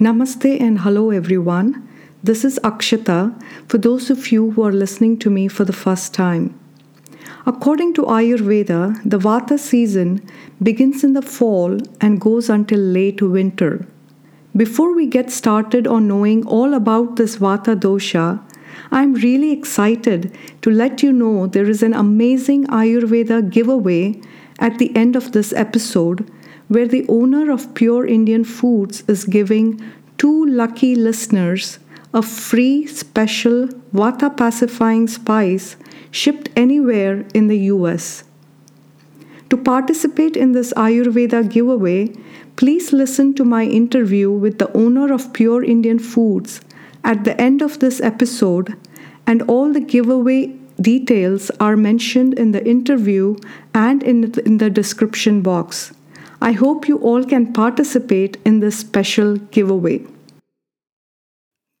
[0.00, 1.88] Namaste and hello everyone.
[2.22, 3.34] This is Akshita
[3.66, 6.56] for those of you who are listening to me for the first time.
[7.46, 10.24] According to Ayurveda, the Vata season
[10.62, 13.88] begins in the fall and goes until late winter.
[14.56, 18.40] Before we get started on knowing all about this Vata dosha,
[18.92, 24.20] I'm really excited to let you know there is an amazing Ayurveda giveaway
[24.60, 26.30] at the end of this episode
[26.68, 29.82] where the owner of Pure Indian Foods is giving
[30.18, 31.78] two lucky listeners
[32.14, 35.76] a free special Vata pacifying spice
[36.10, 38.24] shipped anywhere in the US.
[39.50, 42.12] To participate in this Ayurveda giveaway,
[42.56, 46.60] please listen to my interview with the owner of Pure Indian Foods
[47.04, 48.74] at the end of this episode,
[49.26, 53.36] and all the giveaway details are mentioned in the interview
[53.74, 55.92] and in the, in the description box.
[56.40, 60.06] I hope you all can participate in this special giveaway.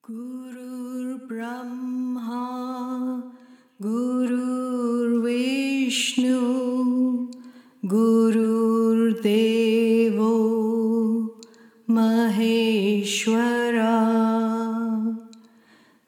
[0.02, 3.22] Guru Brahma,
[3.80, 7.30] Guru Vishnu,
[7.86, 11.28] Guru Devo,
[11.88, 13.94] Maheshwara,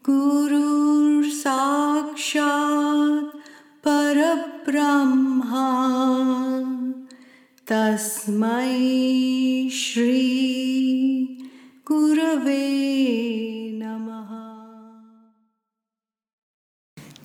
[0.03, 3.31] Guru Sakshat
[3.85, 5.31] Parabrahma.
[7.70, 10.26] तस्मै श्री
[11.90, 12.58] गुरवे
[13.78, 14.34] नमः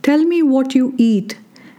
[0.03, 1.37] Tell me what you eat,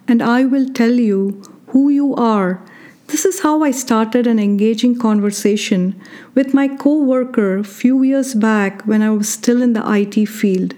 [0.08, 2.62] and I will tell you who you are.
[3.08, 6.00] This is how I started an engaging conversation
[6.36, 10.76] with my co worker few years back when I was still in the IT field.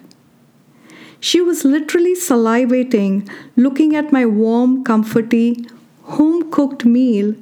[1.19, 5.69] She was literally salivating, looking at my warm, comforty,
[6.17, 7.35] home cooked meal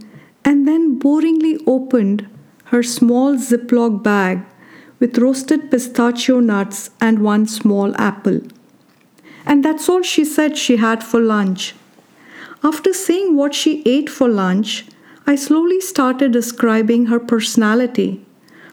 [0.46, 2.28] and then boringly opened
[2.66, 4.42] her small Ziploc bag
[5.00, 8.40] with roasted pistachio nuts and one small apple.
[9.44, 11.74] And that's all she said she had for lunch.
[12.62, 14.86] After saying what she ate for lunch,
[15.26, 18.24] I slowly started describing her personality,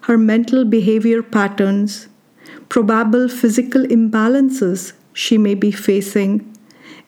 [0.02, 2.08] her mental behavior patterns,
[2.70, 6.56] probable physical imbalances she may be facing.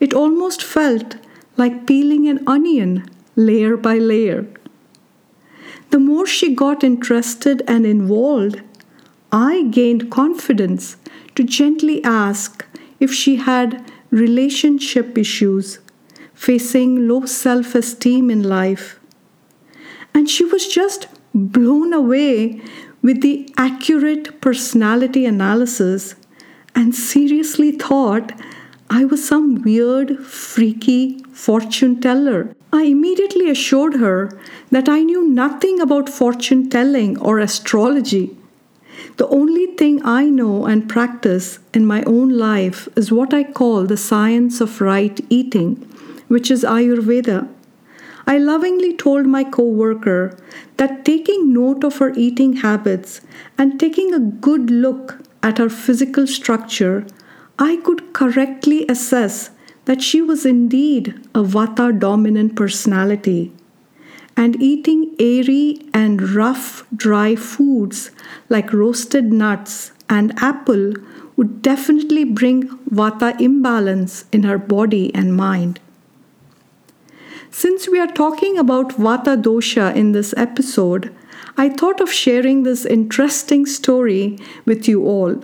[0.00, 1.16] It almost felt
[1.56, 4.46] like peeling an onion layer by layer.
[5.90, 8.60] The more she got interested and involved,
[9.32, 10.96] I gained confidence
[11.34, 12.64] to gently ask
[13.00, 15.78] if she had relationship issues,
[16.34, 18.98] facing low self esteem in life.
[20.14, 22.62] And she was just blown away
[23.02, 26.14] with the accurate personality analysis
[26.74, 28.32] and seriously thought
[28.88, 32.55] I was some weird, freaky fortune teller.
[32.72, 34.30] I immediately assured her
[34.70, 38.36] that I knew nothing about fortune telling or astrology.
[39.16, 43.84] The only thing I know and practice in my own life is what I call
[43.84, 45.76] the science of right eating,
[46.28, 47.48] which is Ayurveda.
[48.26, 50.36] I lovingly told my coworker
[50.78, 53.20] that taking note of her eating habits
[53.56, 57.06] and taking a good look at her physical structure,
[57.58, 59.50] I could correctly assess
[59.86, 63.52] that she was indeed a Vata dominant personality.
[64.36, 68.10] And eating airy and rough, dry foods
[68.50, 70.92] like roasted nuts and apple
[71.36, 75.80] would definitely bring Vata imbalance in her body and mind.
[77.50, 81.14] Since we are talking about Vata dosha in this episode,
[81.56, 85.42] I thought of sharing this interesting story with you all.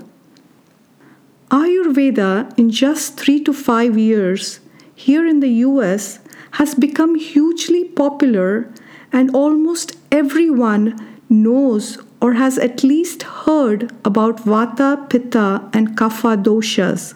[1.52, 4.60] Ayurveda, in just three to five years,
[4.94, 6.18] here in the US,
[6.52, 8.72] has become hugely popular,
[9.12, 10.96] and almost everyone
[11.28, 17.12] knows or has at least heard about Vata, Pitta, and Kapha doshas.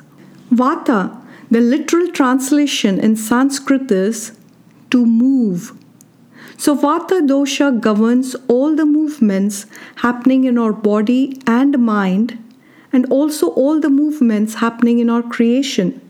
[0.50, 1.18] Vata,
[1.50, 4.32] the literal translation in Sanskrit is
[4.90, 5.72] to move.
[6.58, 9.64] So, Vata dosha governs all the movements
[9.96, 12.38] happening in our body and mind
[12.96, 16.00] and also all the movements happening in our creation.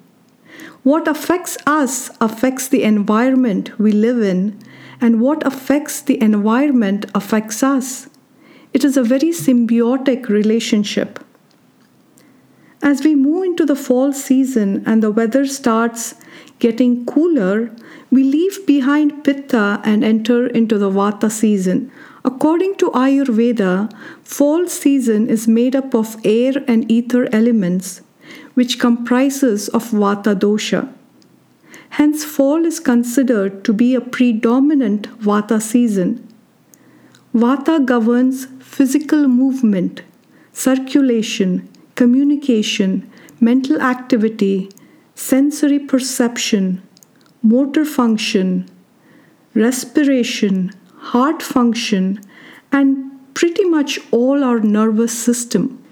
[0.84, 4.56] What affects us affects the environment we live in,
[5.00, 8.08] and what affects the environment affects us.
[8.72, 11.18] It is a very symbiotic relationship.
[12.82, 16.14] As we move into the fall season and the weather starts
[16.60, 17.74] getting cooler,
[18.12, 21.90] we leave behind Pitta and enter into the Vata season.
[22.26, 23.88] According to Ayurveda,
[24.24, 28.00] fall season is made up of air and ether elements,
[28.54, 30.92] which comprises of Vata dosha.
[31.90, 36.26] Hence, fall is considered to be a predominant Vata season.
[37.32, 40.02] Vata governs physical movement,
[40.52, 43.08] circulation, communication,
[43.38, 44.68] mental activity,
[45.14, 46.82] sensory perception,
[47.40, 48.68] motor function,
[49.54, 50.72] respiration,
[51.12, 52.20] heart function,
[52.72, 55.82] and pretty much all our nervous system.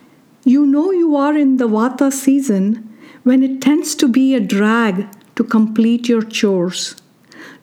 [0.45, 2.91] You know you are in the Vata season
[3.23, 5.07] when it tends to be a drag
[5.37, 6.97] to complete your chores.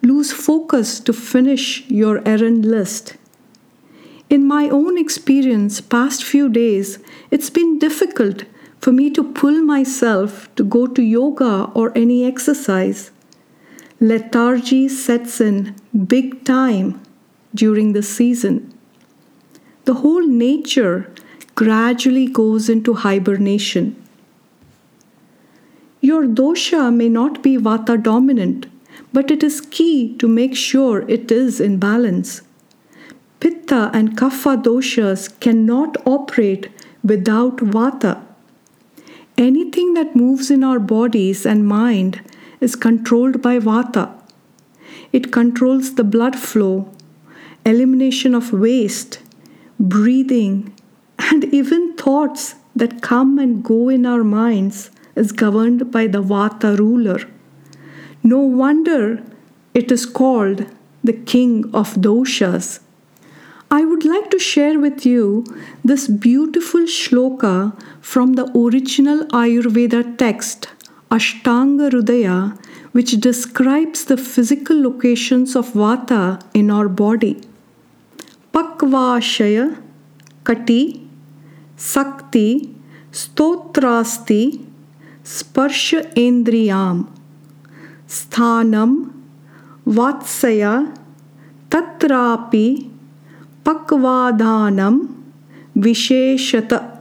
[0.01, 3.17] Lose focus to finish your errand list.
[4.29, 6.99] In my own experience, past few days,
[7.31, 8.45] it's been difficult
[8.79, 13.11] for me to pull myself to go to yoga or any exercise.
[13.99, 15.75] Lethargy sets in
[16.07, 17.01] big time
[17.53, 18.73] during the season.
[19.85, 21.11] The whole nature
[21.55, 23.95] gradually goes into hibernation.
[25.99, 28.67] Your dosha may not be vata dominant,
[29.13, 32.41] but it is key to make sure it is in balance.
[33.39, 36.69] Pitta and kapha doshas cannot operate
[37.03, 38.23] without vata.
[39.37, 42.21] Anything that moves in our bodies and mind
[42.59, 44.11] is controlled by vata.
[45.11, 46.89] It controls the blood flow,
[47.65, 49.19] elimination of waste,
[49.79, 50.73] breathing,
[51.19, 56.77] and even thoughts that come and go in our minds is governed by the vata
[56.77, 57.19] ruler.
[58.23, 59.23] No wonder
[59.73, 60.65] it is called
[61.03, 62.79] the king of doshas.
[63.69, 65.45] I would like to share with you
[65.83, 70.67] this beautiful shloka from the original Ayurveda text,
[71.09, 72.57] Ashtanga Hridaya,
[72.91, 77.41] which describes the physical locations of Vata in our body.
[78.53, 79.81] Pakvashaya,
[80.43, 81.07] Kati,
[81.75, 82.75] Sakti,
[83.11, 84.65] Stotrasti,
[85.23, 87.07] Sparsha Endriyam,
[88.07, 89.13] Sthanam,
[89.85, 90.95] Vatsaya,
[91.69, 92.89] Tatrapi,
[93.63, 95.23] Pakvadhanam,
[95.77, 96.99] Visheshata.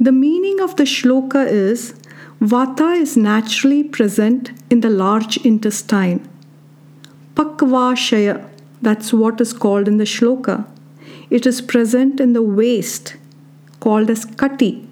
[0.00, 1.94] The meaning of the shloka is
[2.40, 6.28] Vata is naturally present in the large intestine.
[7.36, 8.48] Pakvashaya,
[8.82, 10.66] that's what is called in the shloka.
[11.30, 13.16] It is present in the waist,
[13.80, 14.86] called as Kati.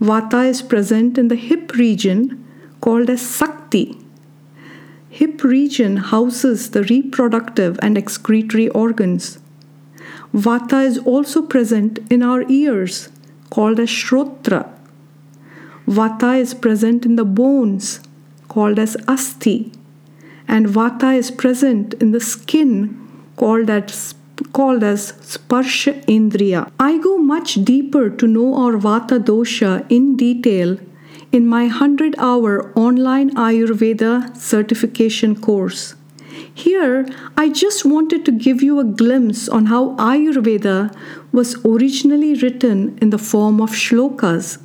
[0.00, 2.44] Vata is present in the hip region,
[2.80, 3.96] called as Sakti.
[5.10, 9.38] Hip region houses the reproductive and excretory organs.
[10.34, 13.10] Vata is also present in our ears,
[13.50, 14.68] called as Shrotra.
[15.86, 18.00] Vata is present in the bones,
[18.48, 19.70] called as Asti.
[20.48, 22.98] And Vata is present in the skin,
[23.36, 24.14] called as
[24.52, 26.70] called as Sparsha Indriya.
[26.78, 30.78] I go much deeper to know our Vata dosha in detail
[31.30, 35.94] in my 100 hour online Ayurveda certification course.
[36.54, 37.06] Here,
[37.36, 40.94] I just wanted to give you a glimpse on how Ayurveda
[41.32, 44.58] was originally written in the form of shlokas.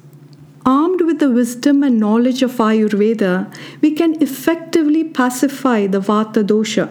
[0.70, 3.50] Armed with the wisdom and knowledge of Ayurveda,
[3.80, 6.90] we can effectively pacify the Vata dosha.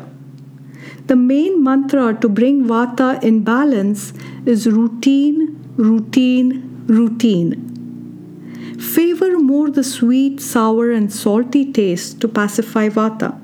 [1.08, 4.14] The main mantra to bring Vata in balance
[4.46, 8.78] is routine, routine, routine.
[8.80, 13.38] Favor more the sweet, sour, and salty taste to pacify Vata.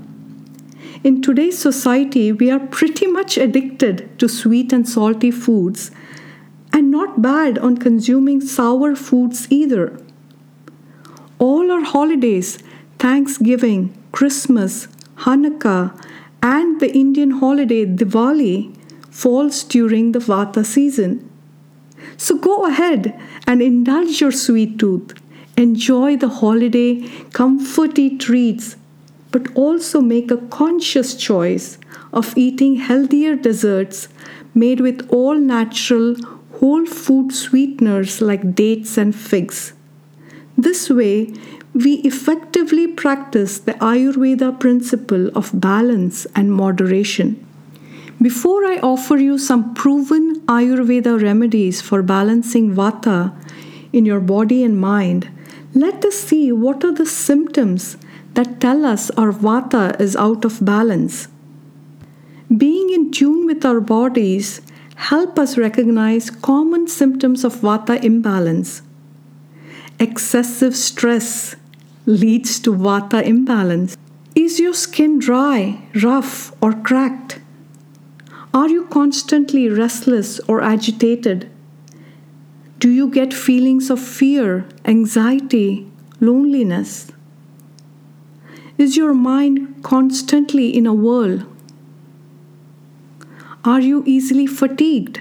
[1.04, 5.90] In today's society, we are pretty much addicted to sweet and salty foods,
[6.72, 9.98] and not bad on consuming sour foods either.
[11.44, 12.58] All our holidays,
[13.00, 14.86] Thanksgiving, Christmas,
[15.24, 15.92] Hanukkah,
[16.40, 18.72] and the Indian holiday Diwali,
[19.10, 21.28] falls during the Vata season.
[22.16, 25.14] So go ahead and indulge your sweet tooth.
[25.56, 27.00] Enjoy the holiday
[27.40, 28.76] comforty treats
[29.32, 31.76] but also make a conscious choice
[32.12, 34.08] of eating healthier desserts
[34.54, 36.14] made with all natural
[36.60, 39.72] whole food sweeteners like dates and figs.
[40.56, 41.32] This way,
[41.74, 47.44] we effectively practice the Ayurveda principle of balance and moderation.
[48.20, 53.34] Before I offer you some proven Ayurveda remedies for balancing Vata
[53.92, 55.28] in your body and mind,
[55.74, 57.96] let us see what are the symptoms
[58.34, 61.28] that tell us our vata is out of balance.
[62.54, 64.60] Being in tune with our bodies
[64.96, 68.82] help us recognize common symptoms of vata imbalance.
[70.02, 71.54] Excessive stress
[72.06, 73.96] leads to vata imbalance.
[74.34, 77.38] Is your skin dry, rough, or cracked?
[78.52, 81.48] Are you constantly restless or agitated?
[82.80, 85.86] Do you get feelings of fear, anxiety,
[86.18, 87.12] loneliness?
[88.78, 91.46] Is your mind constantly in a whirl?
[93.64, 95.20] Are you easily fatigued?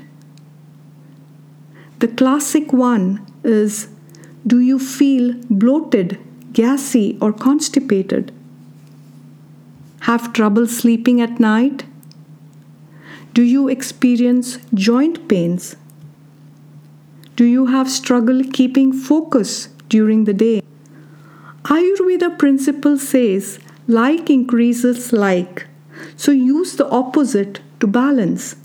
[2.00, 3.91] The classic one is
[4.46, 6.18] Do you feel bloated,
[6.54, 8.32] gassy, or constipated?
[10.02, 11.86] Have trouble sleeping at night?
[13.34, 15.76] Do you experience joint pains?
[17.36, 20.62] Do you have struggle keeping focus during the day?
[21.64, 25.68] Ayurveda principle says like increases like.
[26.18, 28.56] So use the opposite to balance.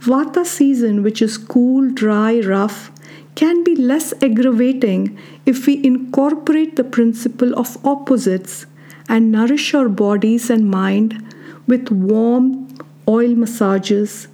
[0.00, 2.90] Vata season, which is cool, dry, rough,
[3.36, 8.66] can be less aggravating if we incorporate the principle of opposites
[9.08, 11.22] and nourish our bodies and mind
[11.66, 12.66] with warm
[13.08, 14.28] oil massages,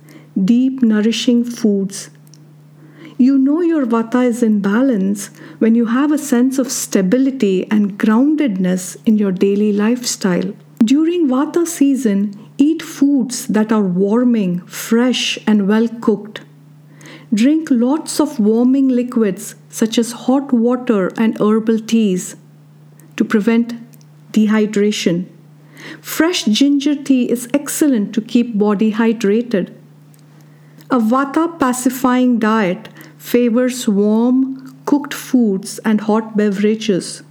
[0.44, 2.11] deep, nourishing foods.
[3.18, 5.26] You know your vata is in balance
[5.59, 10.54] when you have a sense of stability and groundedness in your daily lifestyle.
[10.78, 16.40] During vata season, eat foods that are warming, fresh, and well cooked.
[17.35, 22.37] Drink lots of warming liquids such as hot water and herbal teas
[23.17, 23.73] to prevent
[24.33, 25.25] dehydration.
[26.03, 29.73] Fresh ginger tea is excellent to keep body hydrated.
[30.91, 37.23] A vata pacifying diet favors warm, cooked foods and hot beverages.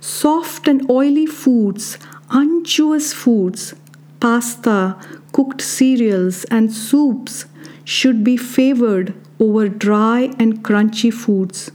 [0.00, 1.98] Soft and oily foods,
[2.30, 3.74] unctuous foods,
[4.18, 4.96] pasta,
[5.32, 7.44] cooked cereals, and soups
[7.84, 11.70] should be favored over dry and crunchy foods.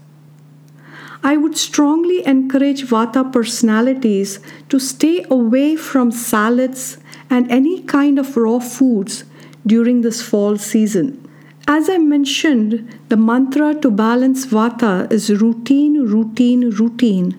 [1.23, 6.97] I would strongly encourage Vata personalities to stay away from salads
[7.29, 9.25] and any kind of raw foods
[9.65, 11.23] during this fall season.
[11.67, 17.35] As I mentioned, the mantra to balance Vata is routine, routine, routine.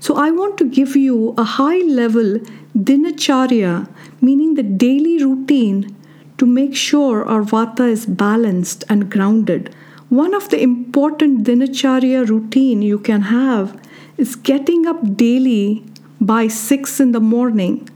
[0.00, 2.40] So I want to give you a high level
[2.76, 3.88] dinacharya,
[4.20, 5.96] meaning the daily routine
[6.38, 9.74] to make sure our Vata is balanced and grounded.
[10.08, 13.80] One of the important dinacharya routine you can have
[14.16, 15.84] is getting up daily
[16.20, 17.88] by 6 in the morning.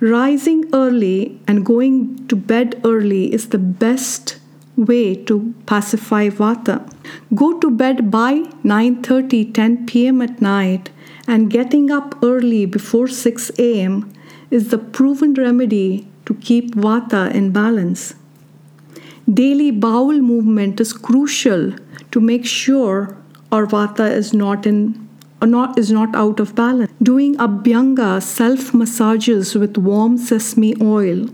[0.00, 4.38] Rising early and going to bed early is the best
[4.76, 6.76] way to pacify vata.
[7.34, 10.22] Go to bed by 9:30 10 p.m.
[10.22, 10.90] at night
[11.26, 14.12] and getting up early before 6 a.m.
[14.50, 18.14] is the proven remedy to keep vata in balance.
[19.32, 21.72] Daily bowel movement is crucial
[22.10, 23.16] to make sure
[23.50, 25.08] our vata is not in
[25.40, 26.92] uh, not is not out of balance.
[27.02, 31.28] Doing abhyanga self massages with warm sesame oil.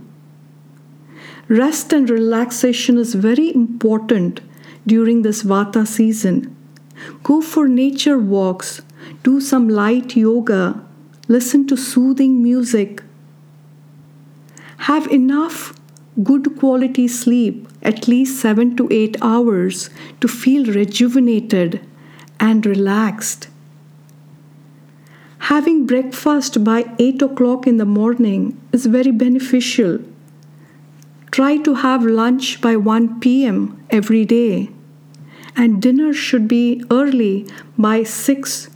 [1.48, 4.40] Rest and relaxation is very important
[4.86, 6.54] during this vata season.
[7.22, 8.82] Go for nature walks,
[9.22, 10.84] do some light yoga,
[11.28, 13.02] listen to soothing music.
[14.82, 15.74] Have enough
[16.22, 21.80] good quality sleep, at least 7 to 8 hours, to feel rejuvenated
[22.40, 23.48] and relaxed.
[25.50, 30.00] Having breakfast by 8 o'clock in the morning is very beneficial.
[31.30, 34.70] Try to have lunch by 1 pm every day,
[35.54, 38.68] and dinner should be early by 6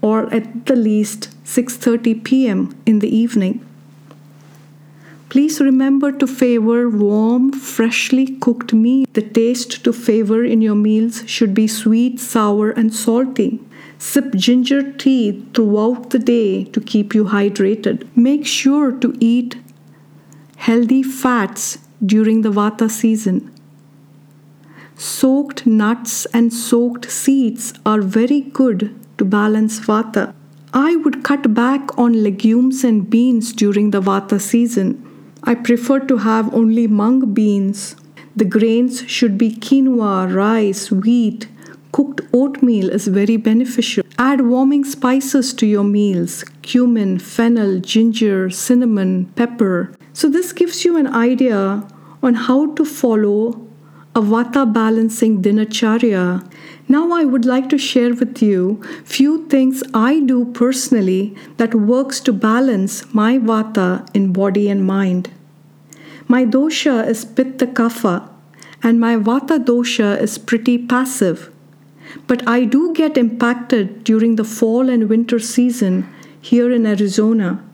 [0.00, 3.65] or at the least 6:30 pm in the evening.
[5.28, 9.12] Please remember to favor warm, freshly cooked meat.
[9.14, 13.60] The taste to favor in your meals should be sweet, sour, and salty.
[13.98, 18.06] Sip ginger tea throughout the day to keep you hydrated.
[18.14, 19.56] Make sure to eat
[20.56, 23.52] healthy fats during the Vata season.
[24.96, 30.34] Soaked nuts and soaked seeds are very good to balance Vata.
[30.72, 35.05] I would cut back on legumes and beans during the Vata season.
[35.48, 37.94] I prefer to have only mung beans.
[38.34, 41.46] The grains should be quinoa, rice, wheat.
[41.92, 44.02] Cooked oatmeal is very beneficial.
[44.18, 49.92] Add warming spices to your meals cumin, fennel, ginger, cinnamon, pepper.
[50.12, 51.86] So, this gives you an idea
[52.24, 53.64] on how to follow
[54.16, 56.42] a vata balancing dinacharya.
[56.88, 62.20] Now I would like to share with you few things I do personally that works
[62.20, 65.30] to balance my vata in body and mind.
[66.28, 68.28] My dosha is pitta kapha
[68.84, 71.50] and my vata dosha is pretty passive.
[72.28, 76.06] But I do get impacted during the fall and winter season
[76.40, 77.65] here in Arizona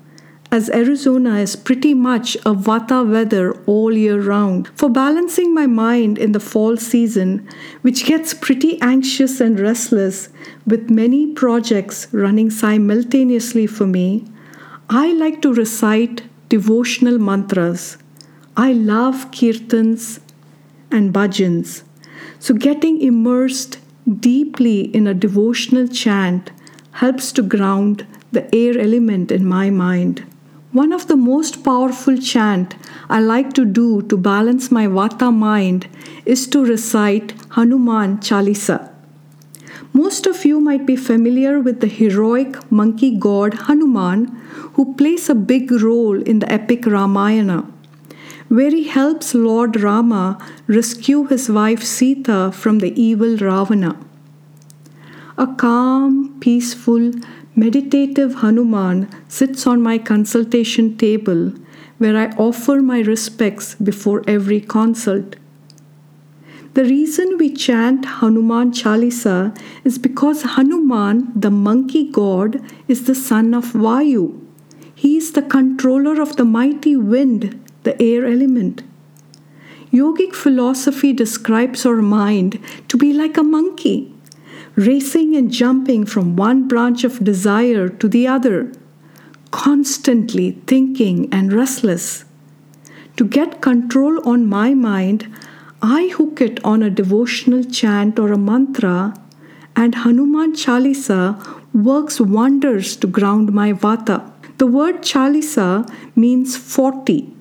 [0.53, 4.69] as Arizona is pretty much a vata weather all year round.
[4.75, 7.49] For balancing my mind in the fall season,
[7.81, 10.29] which gets pretty anxious and restless
[10.67, 14.27] with many projects running simultaneously for me,
[14.91, 17.97] I like to recite devotional mantras.
[18.55, 20.21] I love kirtans
[20.91, 21.83] and bhajans.
[22.39, 23.79] So, getting immersed
[24.21, 26.51] deeply in a devotional chant
[26.93, 30.27] helps to ground the air element in my mind.
[30.73, 32.77] One of the most powerful chant
[33.11, 35.87] I like to do to balance my vata mind
[36.25, 38.91] is to recite Hanuman Chalisa.
[39.93, 44.27] Most of you might be familiar with the heroic monkey god Hanuman,
[44.75, 47.67] who plays a big role in the epic Ramayana
[48.49, 53.97] where he helps Lord Rama rescue his wife Sita from the evil Ravana.
[55.39, 57.13] A calm, peaceful,
[57.55, 61.53] meditative Hanuman sits on my consultation table
[61.99, 65.37] where I offer my respects before every consult.
[66.75, 73.53] The reason we chant Hanuman Chalisa is because Hanuman, the monkey god, is the son
[73.53, 74.41] of Vayu.
[74.95, 78.83] He is the controller of the mighty wind the air element.
[79.93, 84.12] Yogic philosophy describes our mind to be like a monkey,
[84.77, 88.73] racing and jumping from one branch of desire to the other,
[89.51, 92.25] constantly thinking and restless.
[93.17, 95.33] To get control on my mind,
[95.83, 99.15] I hook it on a devotional chant or a mantra,
[99.77, 101.37] and Hanuman Chalisa
[101.75, 104.31] works wonders to ground my vata.
[104.59, 107.33] The word Chalisa means 40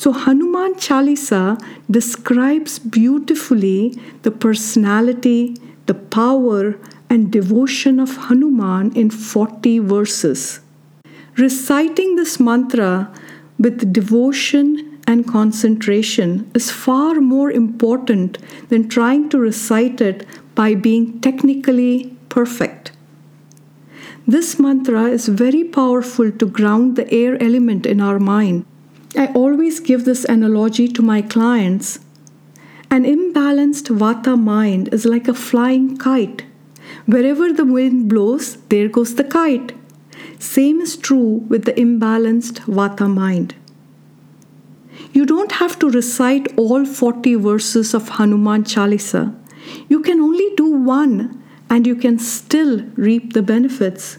[0.00, 5.58] so, Hanuman Chalisa describes beautifully the personality,
[5.90, 6.78] the power,
[7.08, 10.60] and devotion of Hanuman in 40 verses.
[11.36, 13.12] Reciting this mantra
[13.58, 21.20] with devotion and concentration is far more important than trying to recite it by being
[21.20, 22.92] technically perfect.
[24.28, 28.64] This mantra is very powerful to ground the air element in our mind.
[29.16, 31.98] I always give this analogy to my clients.
[32.92, 36.44] An imbalanced vata mind is like a flying kite.
[37.06, 39.72] Wherever the wind blows, there goes the kite.
[40.40, 43.54] Same is true with the imbalanced vata mind.
[45.12, 49.36] You don't have to recite all 40 verses of Hanuman Chalisa.
[49.88, 54.18] You can only do one and you can still reap the benefits.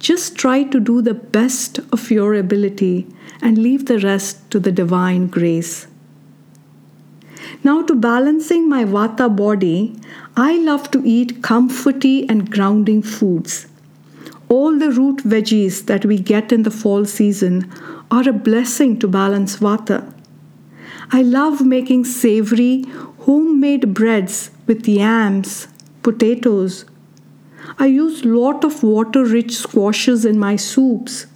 [0.00, 3.06] Just try to do the best of your ability
[3.40, 5.86] and leave the rest to the divine grace.
[7.62, 9.96] Now, to balancing my vata body,
[10.36, 13.66] I love to eat comforty and grounding foods.
[14.48, 17.70] All the root veggies that we get in the fall season
[18.10, 20.12] are a blessing to balance vata.
[21.12, 22.84] I love making savory,
[23.20, 25.68] homemade breads with yams,
[26.02, 26.84] potatoes,
[27.78, 31.26] I use lot of water rich squashes in my soups.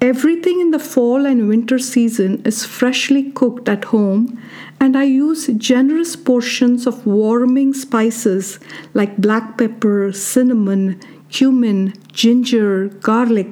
[0.00, 4.40] Everything in the fall and winter season is freshly cooked at home
[4.80, 8.58] and I use generous portions of warming spices
[8.92, 13.48] like black pepper, cinnamon, cumin, ginger, garlic.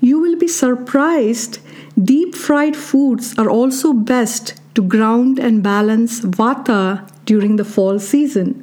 [0.00, 1.58] You will be surprised
[2.02, 8.62] deep fried foods are also best to ground and balance vata during the fall season.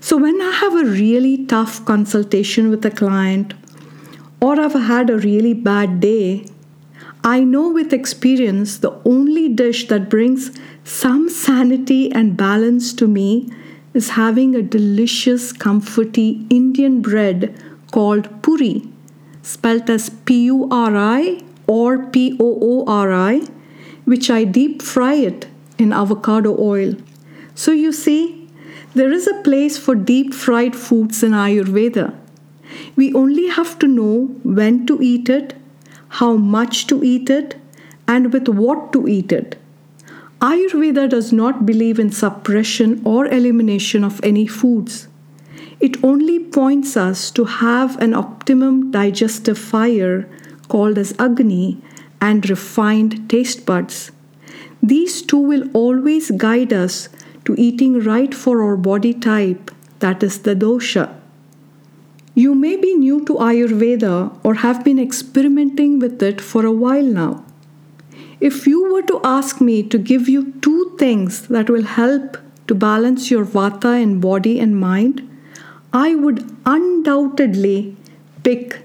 [0.00, 3.54] So, when I have a really tough consultation with a client
[4.40, 6.46] or I've had a really bad day,
[7.22, 10.52] I know with experience the only dish that brings
[10.84, 13.50] some sanity and balance to me
[13.94, 17.54] is having a delicious, comforty Indian bread
[17.92, 18.88] called puri,
[19.42, 23.40] spelt as P U R I or P O O R I,
[24.04, 25.46] which I deep fry it
[25.78, 26.94] in avocado oil.
[27.54, 28.48] So you see,
[28.94, 32.16] there is a place for deep fried foods in Ayurveda.
[32.96, 35.54] We only have to know when to eat it,
[36.08, 37.56] how much to eat it,
[38.08, 39.59] and with what to eat it.
[40.40, 45.06] Ayurveda does not believe in suppression or elimination of any foods.
[45.80, 50.26] It only points us to have an optimum digestive fire
[50.68, 51.82] called as Agni
[52.22, 54.12] and refined taste buds.
[54.82, 57.10] These two will always guide us
[57.44, 61.14] to eating right for our body type, that is the dosha.
[62.34, 67.04] You may be new to Ayurveda or have been experimenting with it for a while
[67.04, 67.44] now.
[68.40, 72.74] If you were to ask me to give you two things that will help to
[72.74, 75.28] balance your vata in body and mind,
[75.92, 77.96] I would undoubtedly
[78.42, 78.82] pick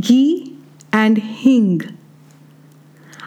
[0.00, 0.56] ghee
[0.92, 1.82] and hing.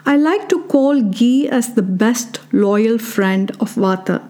[0.04, 4.26] I like to call ghee as the best loyal friend of vata.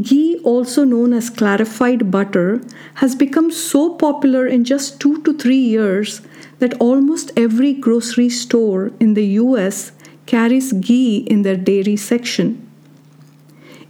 [0.00, 2.60] Ghee, also known as clarified butter,
[2.94, 6.20] has become so popular in just two to three years
[6.58, 9.92] that almost every grocery store in the US
[10.26, 12.68] carries ghee in their dairy section.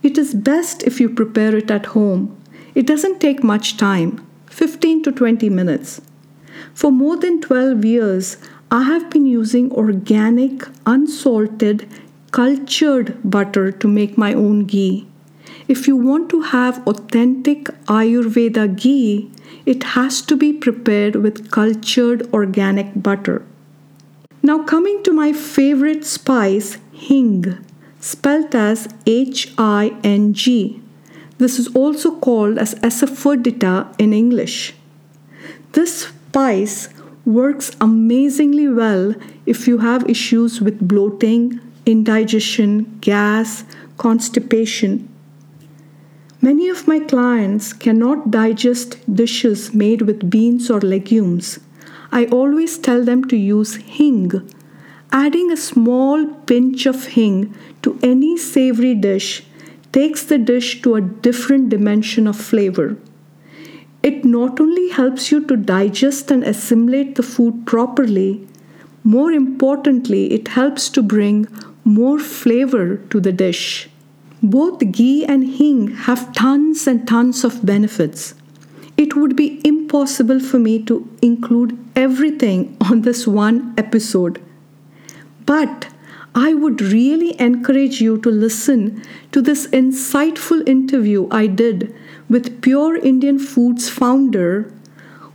[0.02, 2.36] It is best if you prepare it at home.
[2.74, 6.00] It doesn't take much time 15 to 20 minutes.
[6.74, 8.36] For more than 12 years,
[8.70, 11.86] I have been using organic, unsalted,
[12.30, 15.06] cultured butter to make my own ghee.
[15.68, 19.30] If you want to have authentic Ayurveda ghee,
[19.64, 23.44] it has to be prepared with cultured organic butter.
[24.44, 27.64] Now, coming to my favorite spice, hing,
[28.00, 30.82] spelt as H I N G.
[31.38, 34.74] This is also called as asafoetida in English.
[35.72, 36.88] This spice
[37.24, 39.14] works amazingly well
[39.46, 43.64] if you have issues with bloating, indigestion, gas,
[43.96, 45.08] constipation.
[46.40, 51.60] Many of my clients cannot digest dishes made with beans or legumes.
[52.12, 54.30] I always tell them to use hing.
[55.10, 59.44] Adding a small pinch of hing to any savory dish
[59.92, 62.96] takes the dish to a different dimension of flavor.
[64.02, 68.46] It not only helps you to digest and assimilate the food properly,
[69.04, 71.46] more importantly, it helps to bring
[71.84, 73.88] more flavor to the dish.
[74.42, 78.34] Both ghee and hing have tons and tons of benefits.
[79.02, 84.40] It would be impossible for me to include everything on this one episode.
[85.44, 85.88] But
[86.36, 91.92] I would really encourage you to listen to this insightful interview I did
[92.28, 94.72] with Pure Indian Foods founder,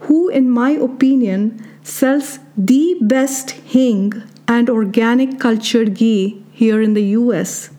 [0.08, 4.14] who, in my opinion, sells the best hing
[4.48, 7.70] and organic cultured ghee here in the US.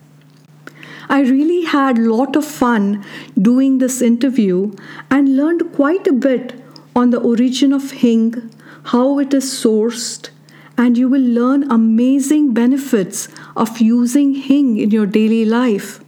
[1.08, 3.04] I really had a lot of fun
[3.40, 4.72] doing this interview
[5.10, 6.62] and learned quite a bit
[6.94, 8.50] on the origin of hing,
[8.84, 10.28] how it is sourced,
[10.76, 16.00] and you will learn amazing benefits of using hing in your daily life.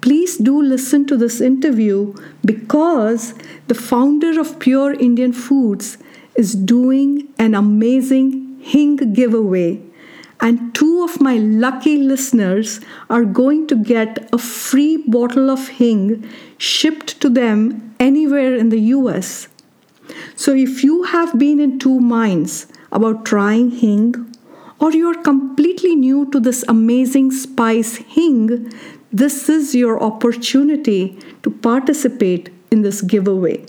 [0.00, 3.34] Please do listen to this interview because
[3.68, 5.98] the founder of Pure Indian Foods
[6.34, 9.80] is doing an amazing hing giveaway.
[10.40, 16.28] And two of my lucky listeners are going to get a free bottle of hing
[16.58, 19.48] shipped to them anywhere in the US.
[20.36, 24.14] So if you have been in two minds, about trying hing,
[24.78, 28.72] or you're completely new to this amazing spice hing,
[29.12, 33.64] this is your opportunity to participate in this giveaway.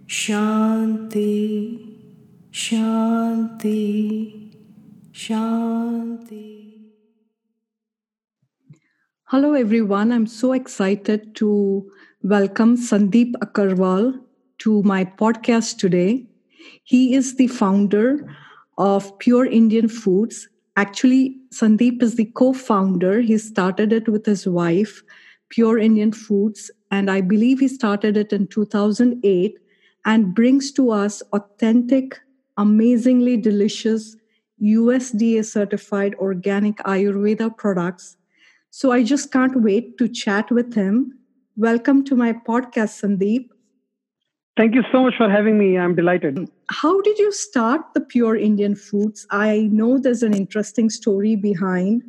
[0.08, 1.34] Shanti
[2.52, 3.82] Shanti
[5.14, 6.74] Shanti.
[9.26, 11.92] Hello everyone, I'm so excited to
[12.24, 14.20] welcome Sandeep Agarwal
[14.60, 16.26] to my podcast today.
[16.84, 18.36] He is the founder
[18.80, 20.48] of Pure Indian Foods
[20.78, 23.22] Actually, Sandeep is the co founder.
[23.22, 25.04] He started it with his wife,
[25.50, 29.58] Pure Indian Foods, and I believe he started it in 2008
[30.06, 32.20] and brings to us authentic,
[32.58, 34.16] amazingly delicious
[34.62, 38.18] USDA certified organic Ayurveda products
[38.72, 41.18] so I just can't wait to chat with him.
[41.58, 43.50] Welcome to my podcast, Sandeep.
[44.58, 45.78] Thank you so much for having me.
[45.78, 46.50] I'm delighted.
[46.70, 49.28] How did you start the Pure Indian Foods?
[49.30, 52.04] I know there's an interesting story behind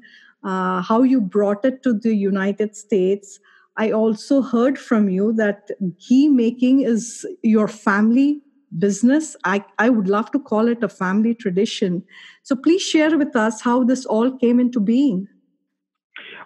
[0.44, 3.40] uh, how you brought it to the United States.
[3.76, 5.70] I also heard from you that
[6.08, 8.40] ghee making is your family
[8.78, 9.36] business.
[9.44, 12.04] I, I would love to call it a family tradition.
[12.44, 15.26] So please share with us how this all came into being.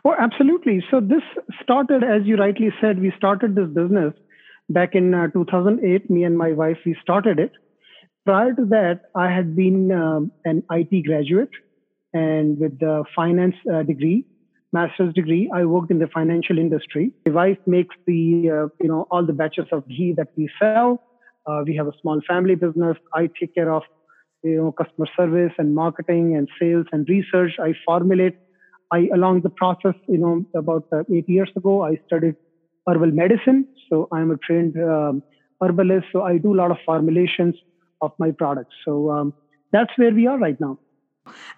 [0.06, 0.82] Oh, absolutely.
[0.90, 1.22] So this
[1.62, 4.14] started, as you rightly said, we started this business
[4.70, 7.52] back in uh, 2008 me and my wife we started it.
[8.24, 11.50] Prior to that i had been um, an it graduate
[12.12, 14.24] and with the finance uh, degree
[14.72, 17.12] master's degree i worked in the financial industry.
[17.26, 18.20] My wife makes the
[18.56, 21.02] uh, you know all the batches of ghee that we sell.
[21.46, 22.96] Uh, we have a small family business.
[23.14, 23.82] I take care of
[24.44, 27.52] you know customer service and marketing and sales and research.
[27.58, 28.36] I formulate.
[28.92, 32.36] I along the process you know about uh, 8 years ago i studied
[32.88, 33.66] herbal medicine.
[33.88, 35.22] So I'm a trained um,
[35.60, 36.06] herbalist.
[36.12, 37.54] So I do a lot of formulations
[38.00, 38.74] of my products.
[38.84, 39.34] So um,
[39.72, 40.78] that's where we are right now.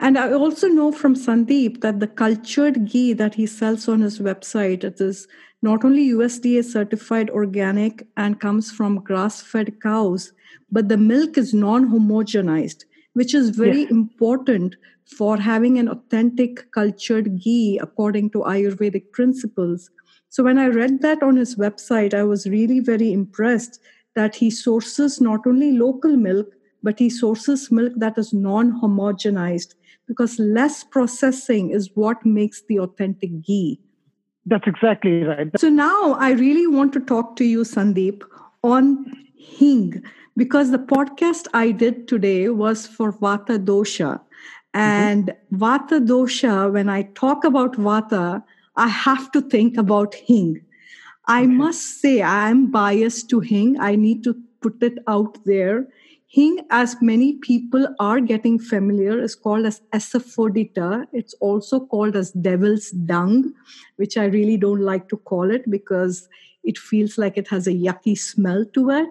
[0.01, 4.19] And I also know from Sandeep that the cultured ghee that he sells on his
[4.19, 5.29] website it is
[5.63, 10.33] not only USDA certified organic and comes from grass-fed cows,
[10.71, 13.91] but the milk is non-homogenized, which is very yes.
[13.91, 14.75] important
[15.07, 19.91] for having an authentic cultured ghee according to Ayurvedic principles.
[20.33, 23.79] So when I read that on his website, I was really very impressed
[24.15, 26.47] that he sources not only local milk,
[26.83, 29.75] but he sources milk that is non homogenized
[30.09, 33.79] because less processing is what makes the authentic ghee.
[34.47, 35.49] That's exactly right.
[35.59, 38.23] So now I really want to talk to you, Sandeep,
[38.63, 39.05] on
[39.37, 40.03] hing
[40.35, 44.13] because the podcast I did today was for Vata dosha.
[44.15, 44.81] Mm-hmm.
[44.81, 45.63] And mm-hmm.
[45.63, 48.43] Vata dosha, when I talk about Vata,
[48.77, 50.65] I have to think about Hing.
[51.27, 51.53] I okay.
[51.53, 53.79] must say, I am biased to Hing.
[53.79, 55.89] I need to put it out there.
[56.27, 61.07] Hing, as many people are getting familiar, is called as asafoetida.
[61.13, 63.53] It's also called as devil's dung,
[63.97, 66.29] which I really don't like to call it because
[66.65, 69.11] it feels like it has a yucky smell to it.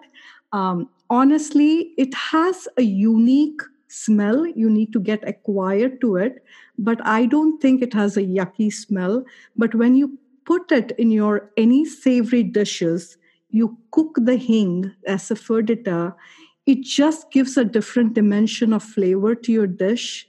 [0.51, 4.45] Um, honestly, it has a unique smell.
[4.47, 6.43] You need to get acquired to it.
[6.77, 9.23] But I don't think it has a yucky smell.
[9.55, 13.17] But when you put it in your any savory dishes,
[13.49, 16.15] you cook the hing as a asafoetida,
[16.65, 20.27] it just gives a different dimension of flavor to your dish.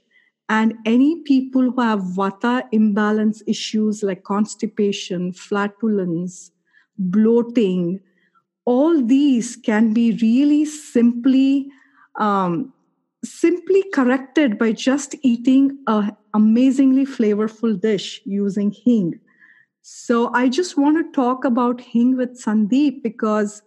[0.49, 6.51] And any people who have vata imbalance issues like constipation, flatulence,
[6.97, 8.01] bloating,
[8.65, 11.69] all these can be really simply
[12.19, 12.72] um,
[13.23, 19.19] simply corrected by just eating a amazingly flavorful dish using hing.
[19.81, 23.61] So I just want to talk about hing with Sandeep because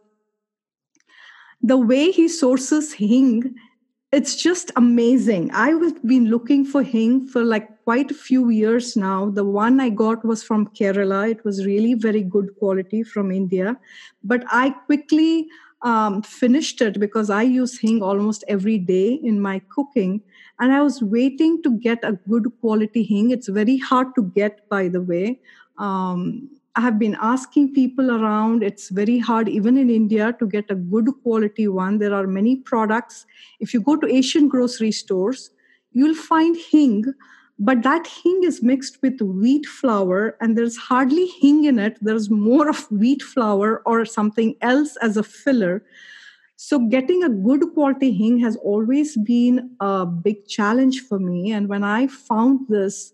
[1.63, 3.55] the way he sources hing
[4.13, 5.51] it's just amazing.
[5.53, 9.31] I've been looking for hing for like quite a few years now.
[9.31, 11.31] The one I got was from Kerala.
[11.31, 13.77] It was really very good quality from India.
[14.23, 15.49] But I quickly
[15.83, 20.23] um, finished it because I use hing almost every day in my cooking.
[20.59, 23.31] And I was waiting to get a good quality hing.
[23.31, 25.41] It's very hard to get, by the way.
[25.79, 28.63] Um, I have been asking people around.
[28.63, 31.99] It's very hard, even in India, to get a good quality one.
[31.99, 33.27] There are many products.
[33.61, 35.51] If you go to Asian grocery stores,
[35.93, 37.05] you'll find hing
[37.59, 41.97] but that hing is mixed with wheat flour and there's hardly hing in it.
[42.03, 45.83] There's more of wheat flour or something else as a filler.
[46.57, 51.53] So getting a good quality hing has always been a big challenge for me.
[51.53, 53.13] And when i found this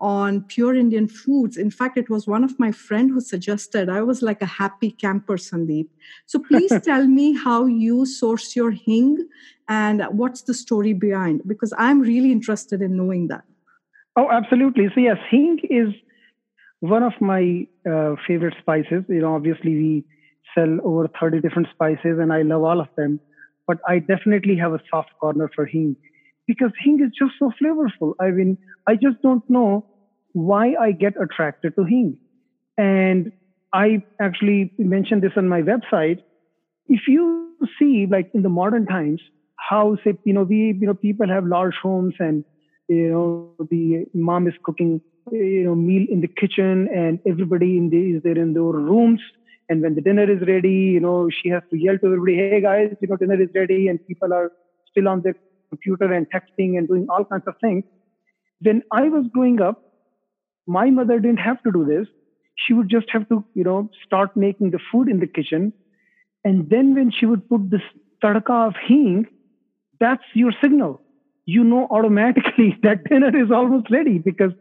[0.00, 3.88] on pure indian foods in fact it was one of my friend who suggested.
[3.88, 5.88] I was like a happy camper sandeep.
[6.26, 9.26] So please tell me how you source your hing
[9.66, 11.42] and what's the story behind?
[11.46, 13.44] Because i'm really interested in knowing that
[14.18, 14.88] Oh, absolutely.
[14.94, 15.94] So yes, hing is
[16.80, 19.04] one of my uh, favorite spices.
[19.08, 20.04] You know, obviously we
[20.56, 23.20] sell over 30 different spices and I love all of them.
[23.66, 25.96] But I definitely have a soft corner for hing
[26.46, 28.14] because hing is just so flavorful.
[28.20, 29.86] I mean, I just don't know
[30.32, 32.18] why I get attracted to hing.
[32.78, 33.32] And
[33.74, 36.18] I actually mentioned this on my website.
[36.88, 39.22] If you see, like in the modern times,
[39.58, 42.44] how say, you know, we, you know, people have large homes and
[42.88, 47.90] you know the mom is cooking you know meal in the kitchen and everybody in
[47.90, 49.20] the is there in their rooms.
[49.70, 52.60] And when the dinner is ready you know she has to yell to everybody hey
[52.62, 54.50] guys you know dinner is ready and people are
[54.90, 55.34] still on their
[55.68, 57.84] computer and texting and doing all kinds of things.
[58.60, 59.82] When i was growing up
[60.66, 62.06] my mother didn't have to do this.
[62.56, 65.72] She would just have to you know start making the food in the kitchen.
[66.44, 67.82] And then when she would put this
[68.22, 69.26] tadka of hing,
[70.00, 71.02] that's your signal.
[71.56, 74.52] You know automatically that dinner is almost ready because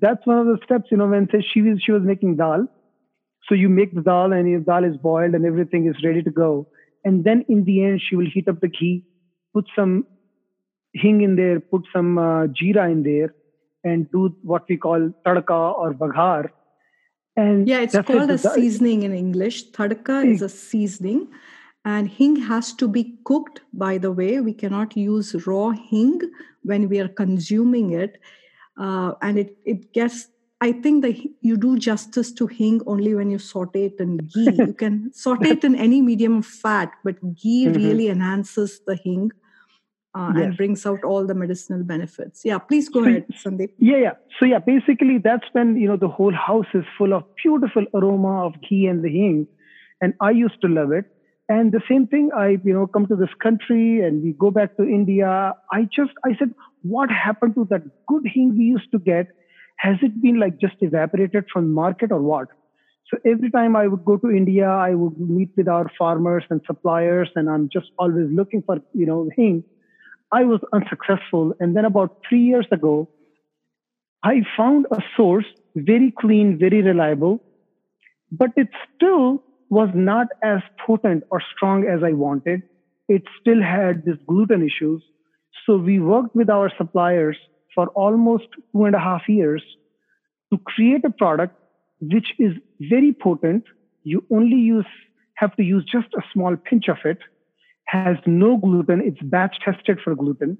[0.00, 2.66] that's one of the steps, you know, when say she was she was making dal.
[3.48, 6.30] So you make the dal and your dal is boiled and everything is ready to
[6.30, 6.68] go.
[7.04, 9.04] And then in the end, she will heat up the ghee,
[9.52, 10.06] put some
[10.94, 13.34] hing in there, put some uh, jeera in there,
[13.84, 16.50] and do what we call tadka or baghar.
[17.36, 18.34] And yeah, it's called it.
[18.34, 19.70] a seasoning in English.
[19.72, 21.28] Tadka is a seasoning,
[21.84, 23.60] and hing has to be cooked.
[23.72, 26.20] By the way, we cannot use raw hing
[26.62, 28.18] when we are consuming it,
[28.78, 30.28] uh, and it it gets.
[30.60, 34.52] I think that you do justice to hing only when you saute it in ghee.
[34.58, 37.82] you can saute it in any medium of fat, but ghee mm-hmm.
[37.82, 39.32] really enhances the hing
[40.14, 40.44] uh, yes.
[40.44, 42.42] and brings out all the medicinal benefits.
[42.44, 43.70] Yeah, please go so, ahead, Sandeep.
[43.78, 44.12] Yeah, yeah.
[44.38, 48.46] So yeah, basically that's when you know the whole house is full of beautiful aroma
[48.46, 49.48] of ghee and the hing,
[50.00, 51.06] and I used to love it.
[51.48, 54.76] And the same thing, I you know come to this country and we go back
[54.76, 55.54] to India.
[55.70, 59.28] I just I said, what happened to that good hing we used to get?
[59.78, 62.48] Has it been like just evaporated from market or what?
[63.10, 66.62] So every time I would go to India, I would meet with our farmers and
[66.66, 69.64] suppliers, and I'm just always looking for you know hing
[70.32, 71.54] I was unsuccessful.
[71.60, 73.08] And then about three years ago,
[74.24, 75.44] I found a source
[75.76, 77.44] very clean, very reliable,
[78.30, 82.62] but it still was not as potent or strong as I wanted.
[83.08, 85.02] It still had these gluten issues.
[85.64, 87.38] So we worked with our suppliers
[87.74, 89.62] for almost two and a half years
[90.52, 91.56] to create a product
[92.02, 93.64] which is very potent.
[94.04, 94.92] You only use
[95.36, 97.18] have to use just a small pinch of it
[97.86, 99.00] has no gluten.
[99.00, 100.58] It's batch tested for gluten.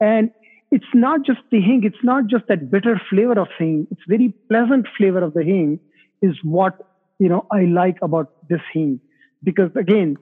[0.00, 0.30] And
[0.70, 3.86] it's not just the hing, it's not just that bitter flavor of hing.
[3.90, 5.80] It's very pleasant flavor of the hing
[6.20, 6.74] is what,
[7.18, 9.00] you know, I like about this hing.
[9.42, 10.16] Because again,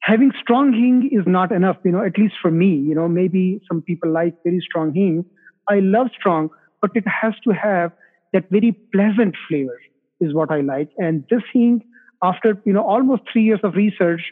[0.00, 3.60] having strong hing is not enough, you know, at least for me, you know, maybe
[3.68, 5.24] some people like very strong hing.
[5.68, 7.92] I love strong, but it has to have
[8.32, 9.78] that very pleasant flavor
[10.20, 10.90] is what I like.
[10.98, 11.82] And this hing,
[12.22, 14.22] after, you know, almost three years of research,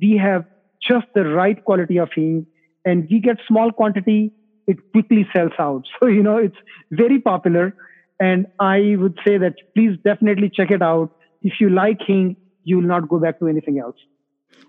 [0.00, 0.44] we have
[0.86, 2.46] just the right quality of hing
[2.84, 4.32] and we get small quantity
[4.66, 6.56] it quickly sells out so you know it's
[6.90, 7.74] very popular
[8.20, 11.10] and i would say that please definitely check it out
[11.44, 14.08] if you like hing you will not go back to anything else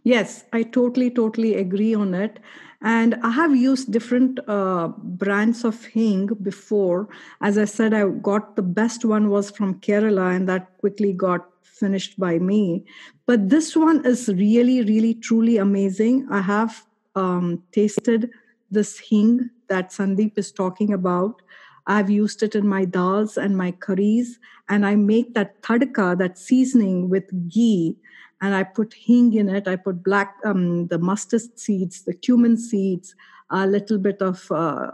[0.03, 2.39] yes i totally totally agree on it
[2.81, 4.87] and i have used different uh,
[5.23, 7.07] brands of hing before
[7.41, 11.51] as i said i got the best one was from kerala and that quickly got
[11.75, 12.85] finished by me.
[13.25, 16.27] But this one is really, really, truly amazing.
[16.31, 16.85] I have
[17.15, 18.29] um, tasted
[18.71, 21.41] this hing that Sandeep is talking about.
[21.87, 26.37] I've used it in my dals and my curries, and I make that tadka, that
[26.37, 27.97] seasoning with ghee,
[28.41, 29.67] and I put hing in it.
[29.67, 33.15] I put black, um, the mustard seeds, the cumin seeds,
[33.49, 34.91] a little bit of uh,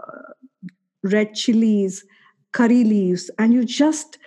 [1.04, 2.04] red chilies,
[2.52, 4.18] curry leaves, and you just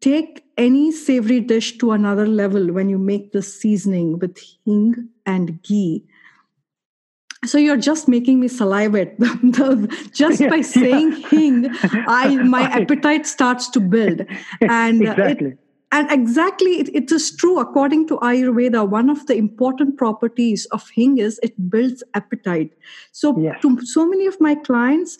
[0.00, 5.62] take any savory dish to another level when you make the seasoning with hing and
[5.62, 6.04] ghee
[7.44, 9.18] so you're just making me salivate
[10.12, 11.28] just by saying yeah.
[11.28, 11.68] hing
[12.08, 14.22] i my appetite starts to build
[14.60, 15.48] and exactly.
[15.48, 15.58] It,
[15.90, 20.88] and exactly it, it is true according to ayurveda one of the important properties of
[20.90, 22.72] hing is it builds appetite
[23.12, 23.60] so yes.
[23.62, 25.16] to so many of my clients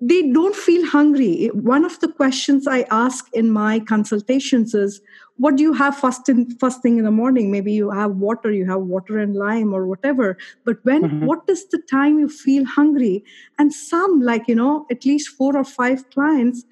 [0.00, 1.50] they don't feel hungry.
[1.52, 5.00] One of the questions I ask in my consultations is,
[5.38, 7.50] what do you have first in first thing in the morning?
[7.50, 10.36] Maybe you have water, you have water and lime or whatever.
[10.64, 11.26] But when mm-hmm.
[11.26, 13.24] what is the time you feel hungry?
[13.58, 16.64] And some, like you know, at least four or five clients,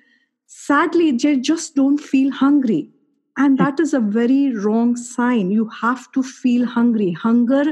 [0.47, 2.91] sadly, they just don't feel hungry.
[3.39, 3.65] And hmm.
[3.65, 5.51] that is a very wrong sign.
[5.51, 7.13] You have to feel hungry.
[7.13, 7.65] Hunger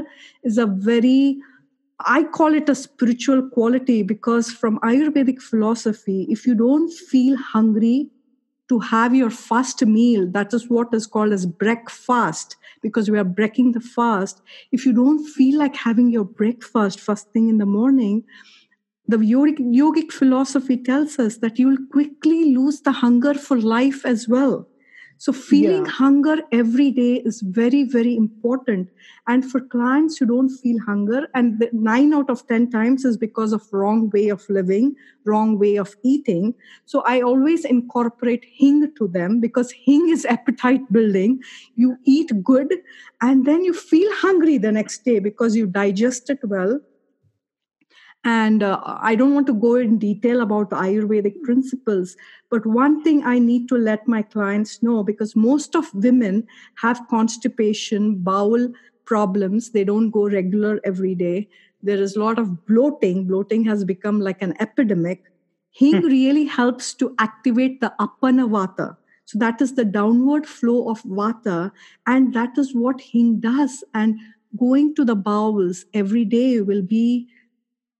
[0.43, 1.37] is a very
[2.01, 8.09] I call it a spiritual quality because from Ayurvedic philosophy, if you don't feel hungry
[8.69, 13.23] to have your first meal, that is what is called as breakfast, because we are
[13.23, 14.41] breaking the fast.
[14.71, 18.23] If you don't feel like having your breakfast first thing in the morning,
[19.07, 24.05] the yogic, yogic philosophy tells us that you will quickly lose the hunger for life
[24.05, 24.67] as well.
[25.17, 25.91] So, feeling yeah.
[25.91, 28.89] hunger every day is very, very important.
[29.27, 33.53] And for clients who don't feel hunger, and nine out of 10 times is because
[33.53, 34.95] of wrong way of living,
[35.25, 36.53] wrong way of eating.
[36.85, 41.39] So, I always incorporate hing to them because hing is appetite building.
[41.75, 42.73] You eat good,
[43.21, 46.79] and then you feel hungry the next day because you digest it well
[48.25, 52.17] and uh, I don't want to go in detail about the Ayurvedic principles,
[52.49, 56.47] but one thing I need to let my clients know because most of women
[56.81, 58.69] have constipation, bowel
[59.05, 59.71] problems.
[59.71, 61.47] They don't go regular every day.
[61.83, 63.27] There is a lot of bloating.
[63.27, 65.23] Bloating has become like an epidemic.
[65.71, 66.07] Hing Hmm.
[66.07, 71.71] really helps to activate the apana vata so that is the downward flow of vata
[72.07, 73.83] and that is what hing does.
[73.93, 74.19] And
[74.57, 77.27] going to the bowels every day will be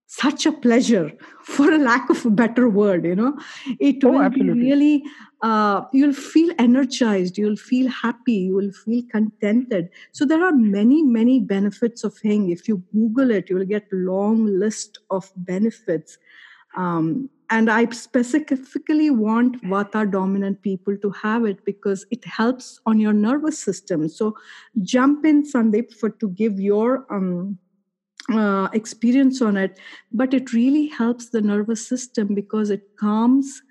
[0.07, 1.11] such a pleasure
[1.43, 3.37] for a lack of a better word you know.
[3.79, 5.03] It Oh, will be really
[5.41, 9.89] uh, you'll feel energized you'll feel happy you will feel contented.
[10.11, 13.87] So there are many many benefits of hing if you google it you will get
[13.91, 16.17] long list of benefits.
[16.75, 22.99] Um, and i specifically want vata dominant people to have it because it helps on
[22.99, 24.09] your nervous system.
[24.09, 24.35] So
[24.81, 27.59] jump in sandeep for to give your um,
[28.33, 29.79] uh, experience on it,
[30.11, 33.61] but it really helps the nervous system because it calms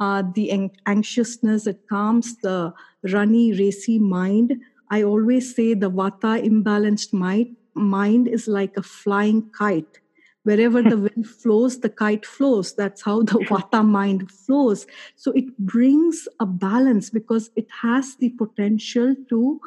[0.00, 2.72] uh, the an- anxiousness, it calms the
[3.12, 4.60] runny, racy mind.
[4.90, 10.00] I always say the vata imbalanced mind, mind is like a flying kite.
[10.42, 12.74] Wherever the wind flows, the kite flows.
[12.74, 14.86] That's how the vata mind flows.
[15.16, 19.60] So it brings a balance because it has the potential to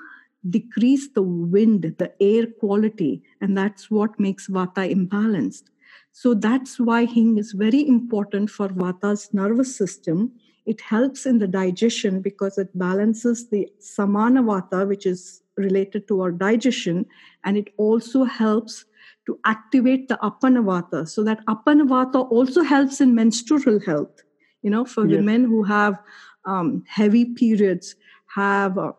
[0.50, 5.64] decrease the wind, the air quality, and that's what makes Vata imbalanced.
[6.12, 10.32] So that's why Hing is very important for Vata's nervous system.
[10.66, 16.22] It helps in the digestion because it balances the Samana Vata, which is related to
[16.22, 17.06] our digestion,
[17.44, 18.86] and it also helps
[19.26, 21.08] to activate the Apana Vata.
[21.08, 24.22] So that Apana Vata also helps in menstrual health.
[24.62, 25.18] You know, for Yes.
[25.18, 26.02] women who have
[26.46, 27.96] um, heavy periods,
[28.36, 28.92] have uh,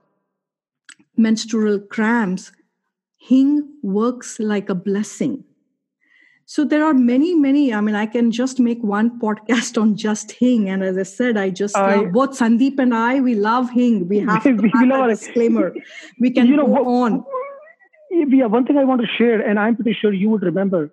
[1.16, 2.52] menstrual cramps,
[3.18, 5.44] Hing works like a blessing.
[6.48, 7.74] So there are many, many.
[7.74, 10.68] I mean, I can just make one podcast on just Hing.
[10.70, 13.18] And as I said, I just I- love both Sandeep and I.
[13.20, 14.06] We love Hing.
[14.08, 15.74] We have to We have love a disclaimer.
[16.20, 17.24] We can you know go on.
[18.12, 20.90] Yeah, one thing I want to share, and I'm pretty sure you would remember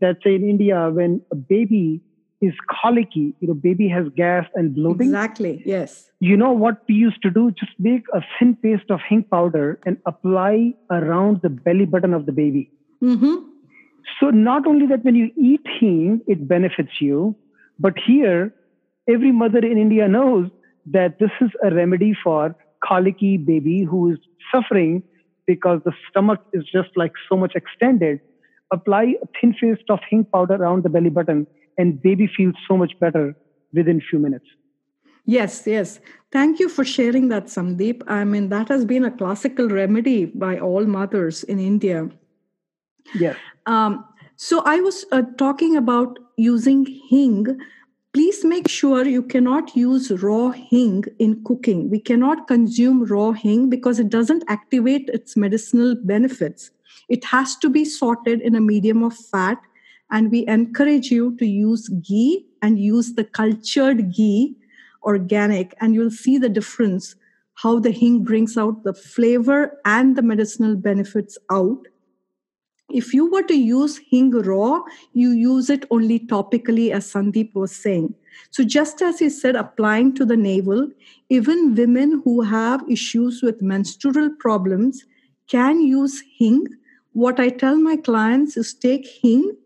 [0.00, 2.00] that say in India when a baby
[2.40, 5.08] is colicky, you know, baby has gas and bloating.
[5.08, 5.62] Exactly.
[5.64, 6.10] Yes.
[6.20, 7.50] You know what we used to do?
[7.52, 12.26] Just make a thin paste of hing powder and apply around the belly button of
[12.26, 12.70] the baby.
[13.02, 13.34] Mm-hmm.
[14.20, 17.34] So not only that when you eat hing, it benefits you,
[17.78, 18.54] but here,
[19.08, 20.50] every mother in India knows
[20.86, 22.54] that this is a remedy for
[22.86, 24.18] colicky baby who is
[24.52, 25.02] suffering
[25.46, 28.20] because the stomach is just like so much extended.
[28.72, 31.46] Apply a thin paste of hing powder around the belly button
[31.78, 33.36] and baby feels so much better
[33.72, 34.46] within few minutes.
[35.26, 36.00] Yes, yes.
[36.32, 38.02] Thank you for sharing that, Sandeep.
[38.06, 42.08] I mean, that has been a classical remedy by all mothers in India.
[43.14, 43.36] Yes.
[43.66, 44.04] Um,
[44.36, 47.58] so I was uh, talking about using hing.
[48.12, 51.90] Please make sure you cannot use raw hing in cooking.
[51.90, 56.70] We cannot consume raw hing because it doesn't activate its medicinal benefits.
[57.08, 59.58] It has to be sorted in a medium of fat,
[60.10, 64.56] and we encourage you to use ghee and use the cultured ghee,
[65.02, 67.16] organic, and you'll see the difference
[67.54, 71.86] how the hing brings out the flavor and the medicinal benefits out
[72.90, 74.80] if you were to use hing raw,
[75.12, 78.14] you use it only topically, as Sandeep was saying.
[78.50, 80.90] So, just as he said, applying to the navel,
[81.28, 85.04] even women who have issues with menstrual problems
[85.48, 86.66] can use hing.
[87.12, 89.56] What I tell my clients is take hing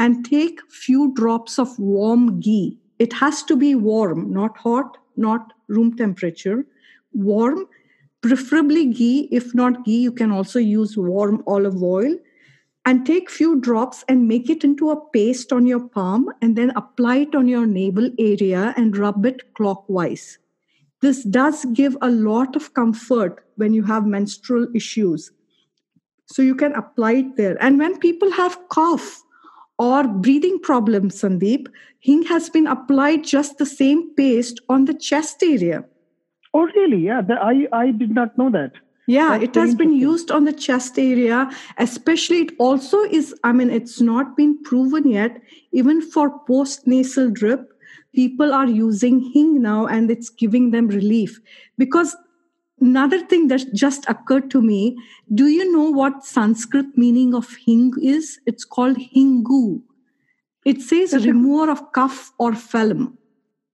[0.00, 2.76] and take few drops of warm ghee.
[2.98, 6.66] It has to be warm, not hot, not room temperature.
[7.12, 7.66] Warm,
[8.20, 9.28] preferably ghee.
[9.30, 12.16] If not ghee, you can also use warm olive oil
[12.86, 16.70] and take few drops and make it into a paste on your palm and then
[16.70, 20.38] apply it on your navel area and rub it clockwise
[21.00, 25.30] this does give a lot of comfort when you have menstrual issues
[26.26, 29.22] so you can apply it there and when people have cough
[29.88, 31.70] or breathing problems sandeep
[32.08, 35.80] hing has been applied just the same paste on the chest area
[36.52, 36.98] Oh, really?
[36.98, 37.20] Yeah.
[37.22, 38.72] That, I, I did not know that.
[39.06, 43.52] yeah, That's it has been used on the chest area, especially it also is, I
[43.52, 45.40] mean, it's not been proven yet,
[45.72, 47.72] even for post nasal drip,
[48.14, 51.40] people are using hing now and it's giving them relief.
[51.78, 52.16] Because
[52.80, 54.96] another thing that just occurred to me
[55.34, 58.40] do you know what Sanskrit meaning of hing is?
[58.46, 59.82] It's called hingu.
[60.64, 63.16] It says remover of cough or phlegm.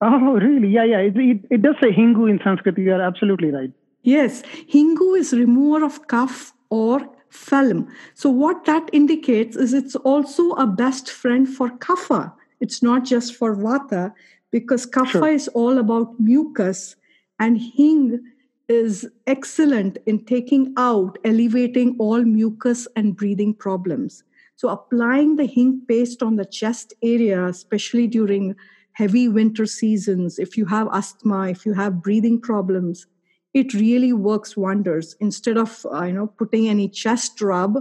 [0.00, 0.68] Oh, really?
[0.68, 0.98] Yeah, yeah.
[0.98, 2.76] It, it, it does say Hingu in Sanskrit.
[2.78, 3.72] You are absolutely right.
[4.02, 7.00] Yes, Hingu is remover of cough or
[7.30, 7.88] phlegm.
[8.14, 12.32] So what that indicates is it's also a best friend for kapha.
[12.60, 14.12] It's not just for vata
[14.52, 15.28] because kapha Sure.
[15.28, 16.96] is all about mucus
[17.38, 18.20] and hing
[18.68, 24.24] is excellent in taking out, elevating all mucus and breathing problems.
[24.56, 28.56] So, applying the hing paste on the chest area, especially during
[28.92, 33.06] heavy winter seasons, if you have asthma, if you have breathing problems,
[33.52, 35.14] it really works wonders.
[35.20, 37.78] Instead of uh, you know putting any chest rub,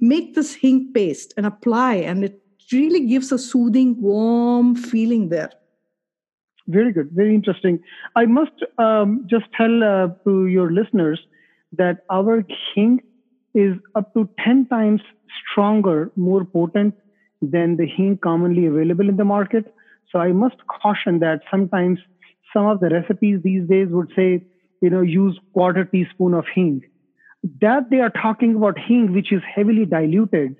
[0.00, 5.50] make this hing paste and apply, and it really gives a soothing, warm feeling there.
[6.68, 7.80] Very good, very interesting.
[8.14, 11.18] I must um, just tell uh, to your listeners
[11.72, 12.44] that our
[12.74, 13.00] hing
[13.54, 15.00] is up to 10 times
[15.50, 16.94] stronger, more potent
[17.40, 19.74] than the hing commonly available in the market.
[20.12, 21.98] So I must caution that sometimes
[22.52, 24.44] some of the recipes these days would say,
[24.80, 26.82] you know, use quarter teaspoon of hing.
[27.60, 30.56] That they are talking about hing, which is heavily diluted,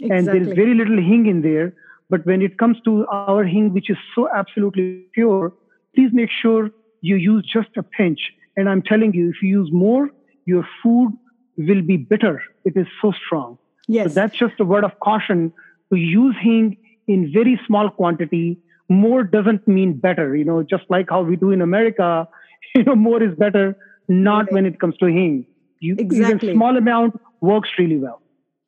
[0.00, 0.16] exactly.
[0.16, 1.74] and there is very little hing in there.
[2.12, 5.50] But when it comes to our hing, which is so absolutely pure,
[5.94, 8.20] please make sure you use just a pinch.
[8.54, 10.10] And I'm telling you, if you use more,
[10.44, 11.16] your food
[11.56, 12.42] will be bitter.
[12.66, 13.56] It is so strong.
[13.88, 14.08] Yes.
[14.08, 15.54] So that's just a word of caution
[15.90, 16.76] to use hing
[17.08, 18.58] in very small quantity.
[18.90, 22.28] More doesn't mean better, you know, just like how we do in America,
[22.74, 23.74] you know, more is better,
[24.08, 24.52] not right.
[24.52, 25.46] when it comes to hing.
[25.80, 26.50] You, exactly.
[26.50, 28.20] Even small amount works really well.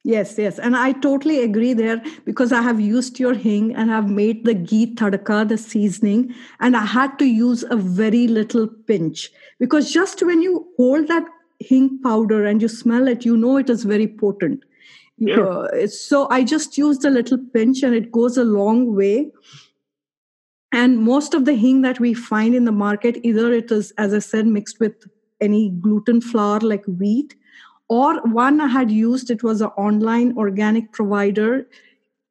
[0.06, 0.58] Yes, yes.
[0.58, 4.52] And I totally agree there because I have used your hing and I've made the
[4.52, 10.22] ghee tadka, the seasoning, and I had to use a very little pinch because just
[10.22, 11.24] when you hold that
[11.58, 14.62] hing powder and you smell it, you know it is very potent.
[15.26, 15.74] Sure.
[15.74, 19.32] Uh, so I just used a little pinch and it goes a long way.
[20.70, 24.12] And most of the hing that we find in the market, either it is, as
[24.12, 25.08] I said, mixed with
[25.40, 27.36] any gluten flour like wheat
[27.88, 31.66] or one I had used, it was an online organic provider.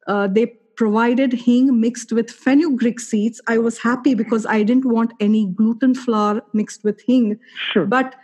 [0.07, 3.39] Uh, they provided hing mixed with fenugreek seeds.
[3.47, 7.39] I was happy because I didn't want any gluten flour mixed with hing.
[7.71, 7.85] Sure.
[7.85, 8.15] But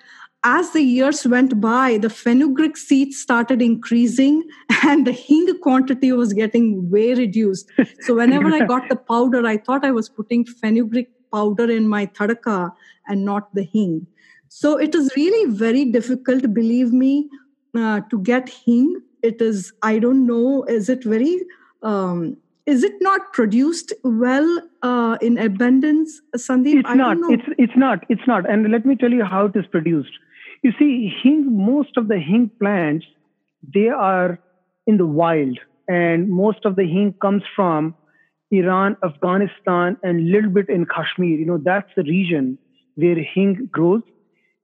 [0.44, 4.44] as the years went by, the fenugreek seeds started increasing
[4.84, 7.70] and the hing quantity was getting way reduced.
[8.02, 12.06] So whenever I got the powder, I thought I was putting fenugreek powder in my
[12.06, 12.72] tadka
[13.08, 14.08] and not the hing.
[14.50, 17.30] So it is really very difficult, believe me,
[17.78, 19.02] uh, to get hing.
[19.22, 21.40] It is, I don't know, is it very,
[21.84, 22.36] um,
[22.66, 26.80] is it not produced well uh, in abundance, Sandeep?
[26.80, 27.18] It's not.
[27.32, 28.06] It's it's not.
[28.10, 28.50] It's not.
[28.50, 30.12] And let me tell you how it is produced.
[30.64, 31.56] You see, hing.
[31.66, 33.06] Most of the hing plants,
[33.74, 34.40] they are
[34.86, 37.96] in the wild, and most of the hing comes from
[38.52, 41.40] Iran, Afghanistan, and a little bit in Kashmir.
[41.40, 42.58] You know, that's the region
[42.96, 44.02] where hing grows.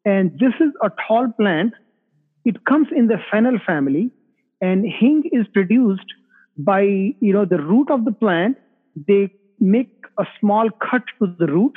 [0.06, 1.74] And this is a tall plant.
[2.46, 4.12] It comes in the fennel family,
[4.62, 6.14] and hing is produced
[6.58, 8.58] by you know the root of the plant.
[9.08, 11.74] They make a small cut to the root.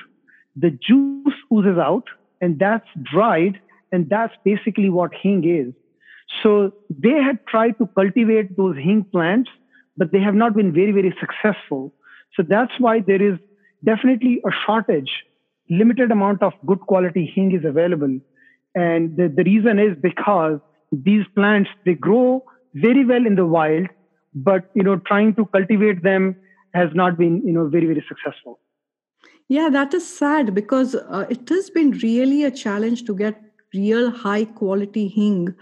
[0.57, 2.05] The juice oozes out,
[2.41, 3.61] and that's dried,
[3.93, 5.73] and that's basically what hing is.
[6.43, 9.51] So they had tried to cultivate those hing plants,
[9.97, 11.95] but they have not been very, very successful.
[12.35, 13.39] So that's why there is
[13.85, 15.11] definitely a shortage
[15.71, 18.19] limited amount of good quality hing is available.
[18.75, 20.61] And the, the reason is because
[20.93, 22.45] these plants, they grow
[22.75, 23.89] very well in the wild,
[24.35, 26.37] but, you know, trying to cultivate them
[26.75, 28.61] has not been, you know, very, very successful.
[29.49, 33.41] Yeah, that is sad because uh, it has been really a challenge to get
[33.75, 35.55] real high quality hing.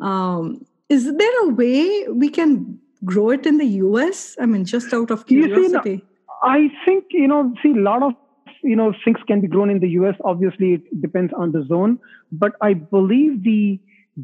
[0.00, 4.36] Um, is there a way we can grow it in the US?
[4.40, 5.98] I mean, just out of curiosity.
[5.98, 6.04] See,
[6.42, 8.14] I think, you know, see, a lot of
[8.62, 10.14] you know things can be grown in the US.
[10.24, 11.98] Obviously, it depends on the zone,
[12.32, 13.80] but I believe the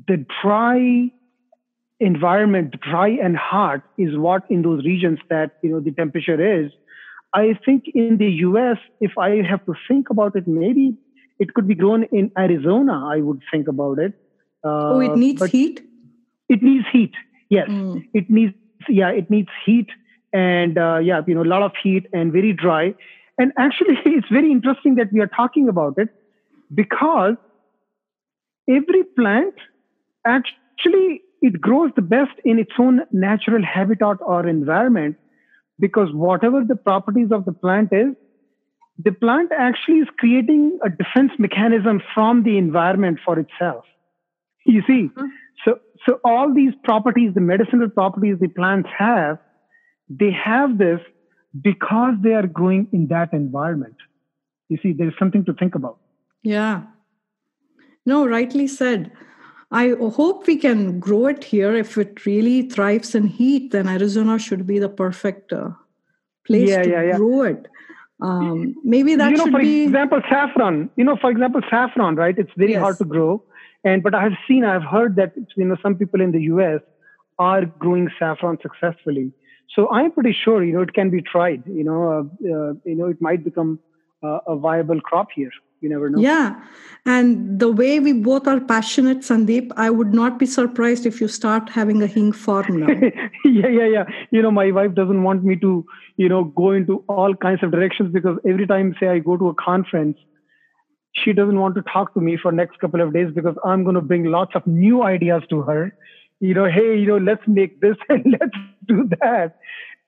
[0.09, 1.11] the dry
[2.01, 6.73] environment, dry and hot, is what in those regions that you know the temperature is.
[7.35, 10.97] I think in the US, if I have to think about it, maybe
[11.39, 13.09] it could be grown in Arizona.
[13.11, 14.13] I would think about it.
[14.65, 15.81] Uh, oh, it needs heat.
[16.49, 17.13] It needs heat.
[17.49, 18.05] Yes, mm.
[18.15, 18.55] it needs.
[18.89, 19.89] Yeah, it needs heat,
[20.33, 22.95] and uh, yeah, you know, a lot of heat and very dry.
[23.39, 26.09] And actually, it's very interesting that we are talking about it
[26.75, 27.35] because
[28.69, 29.55] every plant
[30.27, 35.17] actually it grows the best in its own natural habitat or environment
[35.79, 38.15] because whatever the properties of the plant is
[38.99, 43.85] the plant actually is creating a defense mechanism from the environment for itself
[44.65, 45.27] you see mm-hmm.
[45.65, 49.39] so so all these properties the medicinal properties the plants have
[50.09, 51.01] they have this
[51.61, 53.97] because they are growing in that environment.
[54.69, 55.99] You see, there is something to think about.
[56.43, 56.83] Yeah.
[58.07, 59.13] No, rightly said.
[59.71, 61.75] I hope we can grow it here.
[61.75, 65.71] If it really thrives in heat, then Arizona should be the perfect uh,
[66.47, 67.17] place yeah, to yeah, yeah.
[67.17, 67.67] grow it.
[68.21, 70.91] um, maybe that you know, should for be example, saffron.
[70.97, 72.37] You know, for example, saffron, right?
[72.39, 72.81] It's very Yes.
[72.81, 73.43] hard to grow,
[73.85, 76.81] and but I have seen, I've heard that you know some people in the U.S.
[77.39, 79.33] are growing saffron successfully.
[79.75, 81.63] So I'm pretty sure you know it can be tried.
[81.67, 83.79] You know, uh, uh, you know, it might become
[84.23, 85.51] uh, a viable crop here.
[85.81, 86.21] You never know.
[86.21, 86.63] Yeah.
[87.07, 91.27] And the way we both are passionate, Sandeep, I would not be surprised if you
[91.27, 92.87] start having a hing farm now.
[93.45, 94.05] yeah, yeah, yeah.
[94.31, 95.85] You know, my wife doesn't want me to,
[96.19, 99.49] you know, go into all kinds of directions because every time, say, I go to
[99.49, 100.19] a conference,
[101.15, 103.97] she doesn't want to talk to me for next couple of days because I'm going
[103.97, 105.93] to bring lots of new ideas to her.
[106.39, 108.57] You know, hey, you know, let's make this and let's
[108.87, 109.57] do that.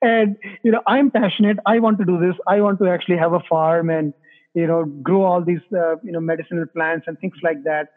[0.01, 1.57] And you know, I'm passionate.
[1.65, 2.35] I want to do this.
[2.47, 4.13] I want to actually have a farm and
[4.53, 7.89] you know grow all these uh, you know medicinal plants and things like that.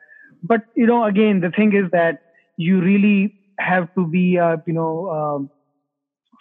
[0.42, 2.22] But you know, again, the thing is that
[2.56, 5.50] you really have to be uh, you know um,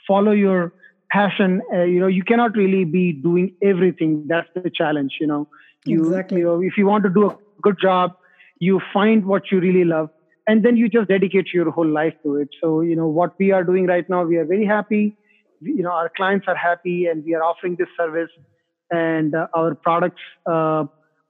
[0.08, 0.74] follow your
[1.12, 1.62] passion.
[1.74, 4.26] Uh, you know, you cannot really be doing everything.
[4.28, 5.18] That's the challenge.
[5.20, 5.48] You know,
[5.86, 6.40] you, Exactly.
[6.40, 8.16] you know, if you want to do a good job,
[8.60, 10.10] you find what you really love,
[10.48, 12.48] and then you just dedicate your whole life to it.
[12.62, 15.16] So, you know, what we are doing right now, we are very happy.
[15.60, 18.30] You know, our clients are happy, and we are offering this service,
[18.92, 20.86] and uh, our products uh,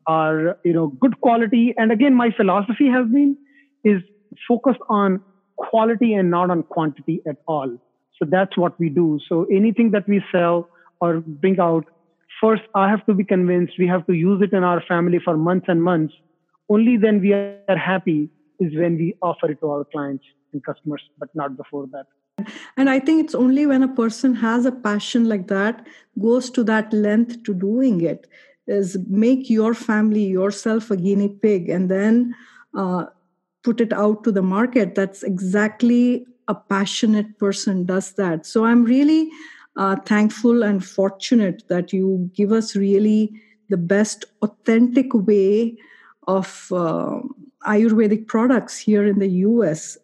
[0.05, 1.73] are you know good quality.
[1.77, 3.37] And again, my philosophy has been
[3.83, 4.01] is
[4.47, 5.21] focused on
[5.55, 7.77] quality and not on quantity at all.
[8.19, 9.19] So that's what we do.
[9.29, 11.85] So anything that we sell or bring out,
[12.41, 15.37] first I have to be convinced we have to use it in our family for
[15.37, 16.13] months and months.
[16.69, 21.01] Only then we are happy is when we offer it to our clients and customers,
[21.19, 22.05] but not before that.
[22.77, 25.87] And I think it's only when a person has a passion like that,
[26.19, 28.27] goes to that length to doing it,
[28.67, 32.35] is make your family, yourself a guinea pig, and then
[32.75, 33.05] uh,
[33.63, 34.93] put it out to the market.
[34.93, 38.45] That's exactly a passionate person does that.
[38.45, 39.29] So I'm really
[39.75, 43.31] uh, thankful and fortunate that you give us really
[43.69, 45.77] the best authentic way
[46.27, 47.19] of uh,
[47.65, 49.97] Ayurvedic products here in the US.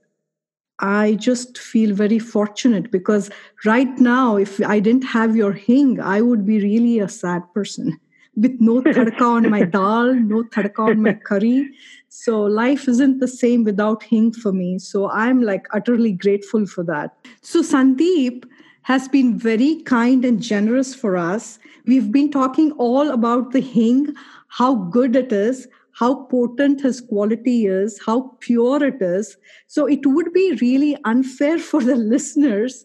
[0.79, 3.29] I just feel very fortunate because
[3.63, 7.99] right now, if I didn't have your hing, I would be really a sad person
[8.35, 11.69] with no tadka on my dal, no tadka on my curry.
[12.09, 14.79] So life isn't the same without hing for me.
[14.79, 17.15] So I'm like utterly grateful for that.
[17.41, 18.43] So Sandeep
[18.83, 21.59] has been very kind and generous for us.
[21.85, 24.13] We've been talking all about the hing,
[24.47, 29.37] how good it is, how potent his quality is, how pure it is.
[29.67, 32.83] So it would be really unfair for the listeners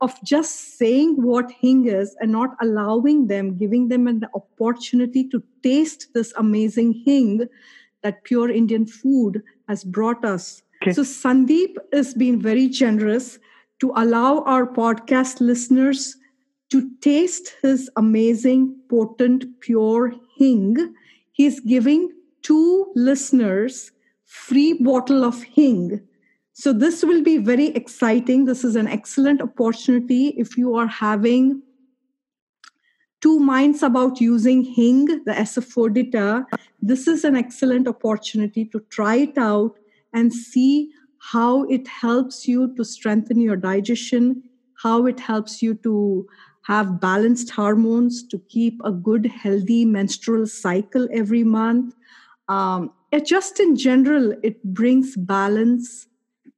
[0.00, 5.42] of just saying what hing is and not allowing them, giving them an opportunity to
[5.62, 7.48] taste this amazing hing
[8.02, 10.62] that pure Indian food has brought us.
[10.82, 10.92] Okay.
[10.92, 13.38] So Sandeep has been very generous
[13.80, 16.16] to allow our podcast listeners
[16.70, 20.94] to taste his amazing, potent, pure hing.
[21.32, 22.10] He's giving
[22.42, 23.92] two listeners
[24.24, 26.00] free bottle of hing.
[26.52, 28.44] So this will be very exciting.
[28.44, 31.62] This is an excellent opportunity if you are having
[33.20, 36.46] two minds about using hing, the asafoetida.
[36.80, 39.78] This is an excellent opportunity to try it out
[40.12, 44.42] and see how it helps you to strengthen your digestion,
[44.82, 46.26] how it helps you to
[46.62, 51.94] have balanced hormones, to keep a good, healthy menstrual cycle every month.
[52.50, 56.08] Um, it just in general, it brings balance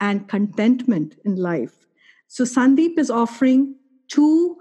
[0.00, 1.86] and contentment in life.
[2.28, 3.76] So, Sandeep is offering
[4.08, 4.56] two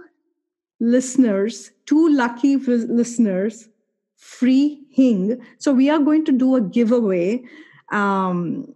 [0.82, 3.69] listeners, two lucky listeners,
[4.17, 5.41] free hing.
[5.57, 7.43] So, we are going to do a giveaway.
[7.93, 8.75] Um,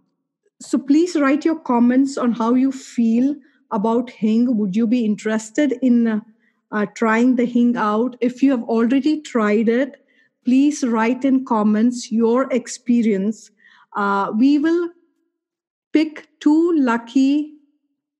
[0.60, 3.36] so, please write your comments on how you feel
[3.70, 4.56] about hing.
[4.56, 6.20] Would you be interested in uh,
[6.72, 8.16] uh, trying the hing out?
[8.22, 10.05] If you have already tried it,
[10.46, 13.50] please write in comments your experience.
[13.96, 14.90] Uh, we will
[15.92, 17.54] pick two lucky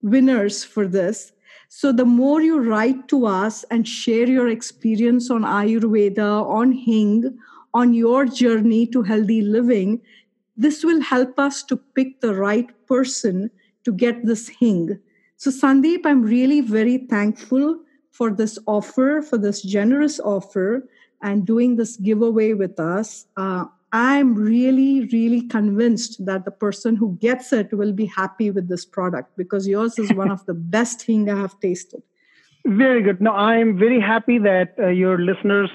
[0.03, 1.33] winners for this.
[1.69, 7.39] So, the more you write to us and share your experience on Ayurveda, on Hing,
[7.73, 10.01] on your journey to healthy living,
[10.57, 13.51] this will help us to pick the right person
[13.85, 14.99] to get this Hing.
[15.37, 17.79] So, Sandeep, I'm really very thankful
[18.11, 20.89] for this offer, for this generous offer,
[21.23, 23.27] and doing this giveaway with us.
[23.37, 28.69] Uh, I'm really, really convinced that the person who gets it will be happy with
[28.69, 32.03] this product because yours is one of the best thing I have tasted.
[32.67, 33.21] Very good.
[33.21, 35.71] No, I am very happy that uh, your listeners,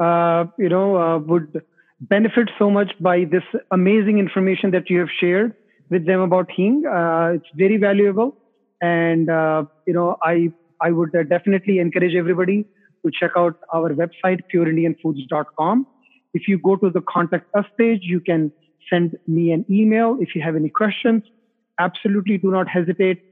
[0.00, 1.62] uh, you know, uh, would
[2.00, 5.54] benefit so much by this amazing information that you have shared
[5.88, 6.84] with them about Hing.
[6.84, 8.36] Uh, it's very valuable,
[8.80, 12.66] and uh, you know, I I would uh, definitely encourage everybody
[13.04, 15.86] to check out our website, pureindianfoods.com.
[16.34, 18.52] If you go to the contact us page, you can
[18.88, 21.22] send me an email if you have any questions.
[21.78, 23.22] Absolutely do not hesitate.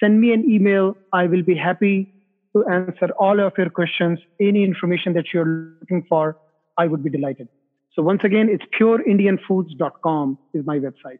[0.00, 0.96] Send me an email.
[1.12, 2.12] I will be happy
[2.54, 4.18] to answer all of your questions.
[4.40, 6.36] Any information that you're looking for,
[6.76, 7.48] I would be delighted.
[7.94, 11.18] So once again, it's pureindianfoods.com is my website.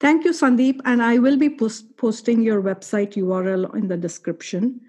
[0.00, 0.80] Thank you, Sandeep.
[0.84, 4.80] And I will be post- posting your website URL in the description.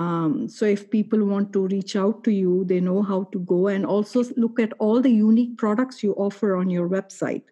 [0.00, 3.66] Um, so if people want to reach out to you, they know how to go
[3.66, 7.42] and also look at all the unique products you offer on your website.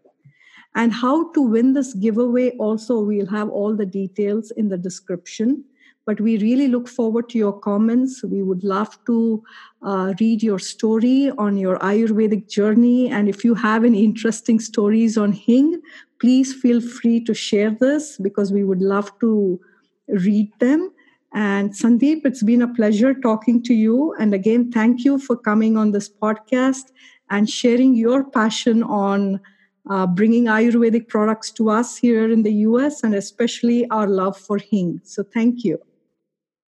[0.74, 5.62] And how to win this giveaway, also, we'll have all the details in the description.
[6.06, 8.24] But we really look forward to your comments.
[8.24, 9.44] We would love to
[9.82, 13.10] uh, read your story on your Ayurvedic journey.
[13.10, 15.82] And if you have any interesting stories on Hing,
[16.18, 19.60] please feel free to share this because we would love to
[20.08, 20.92] read them.
[21.34, 24.14] And Sandeep, it's been a pleasure talking to you.
[24.18, 26.90] And again, thank you for coming on this podcast
[27.30, 29.40] and sharing your passion on
[29.90, 34.58] uh, bringing Ayurvedic products to us here in the US and especially our love for
[34.58, 35.00] Hing.
[35.04, 35.78] So thank you.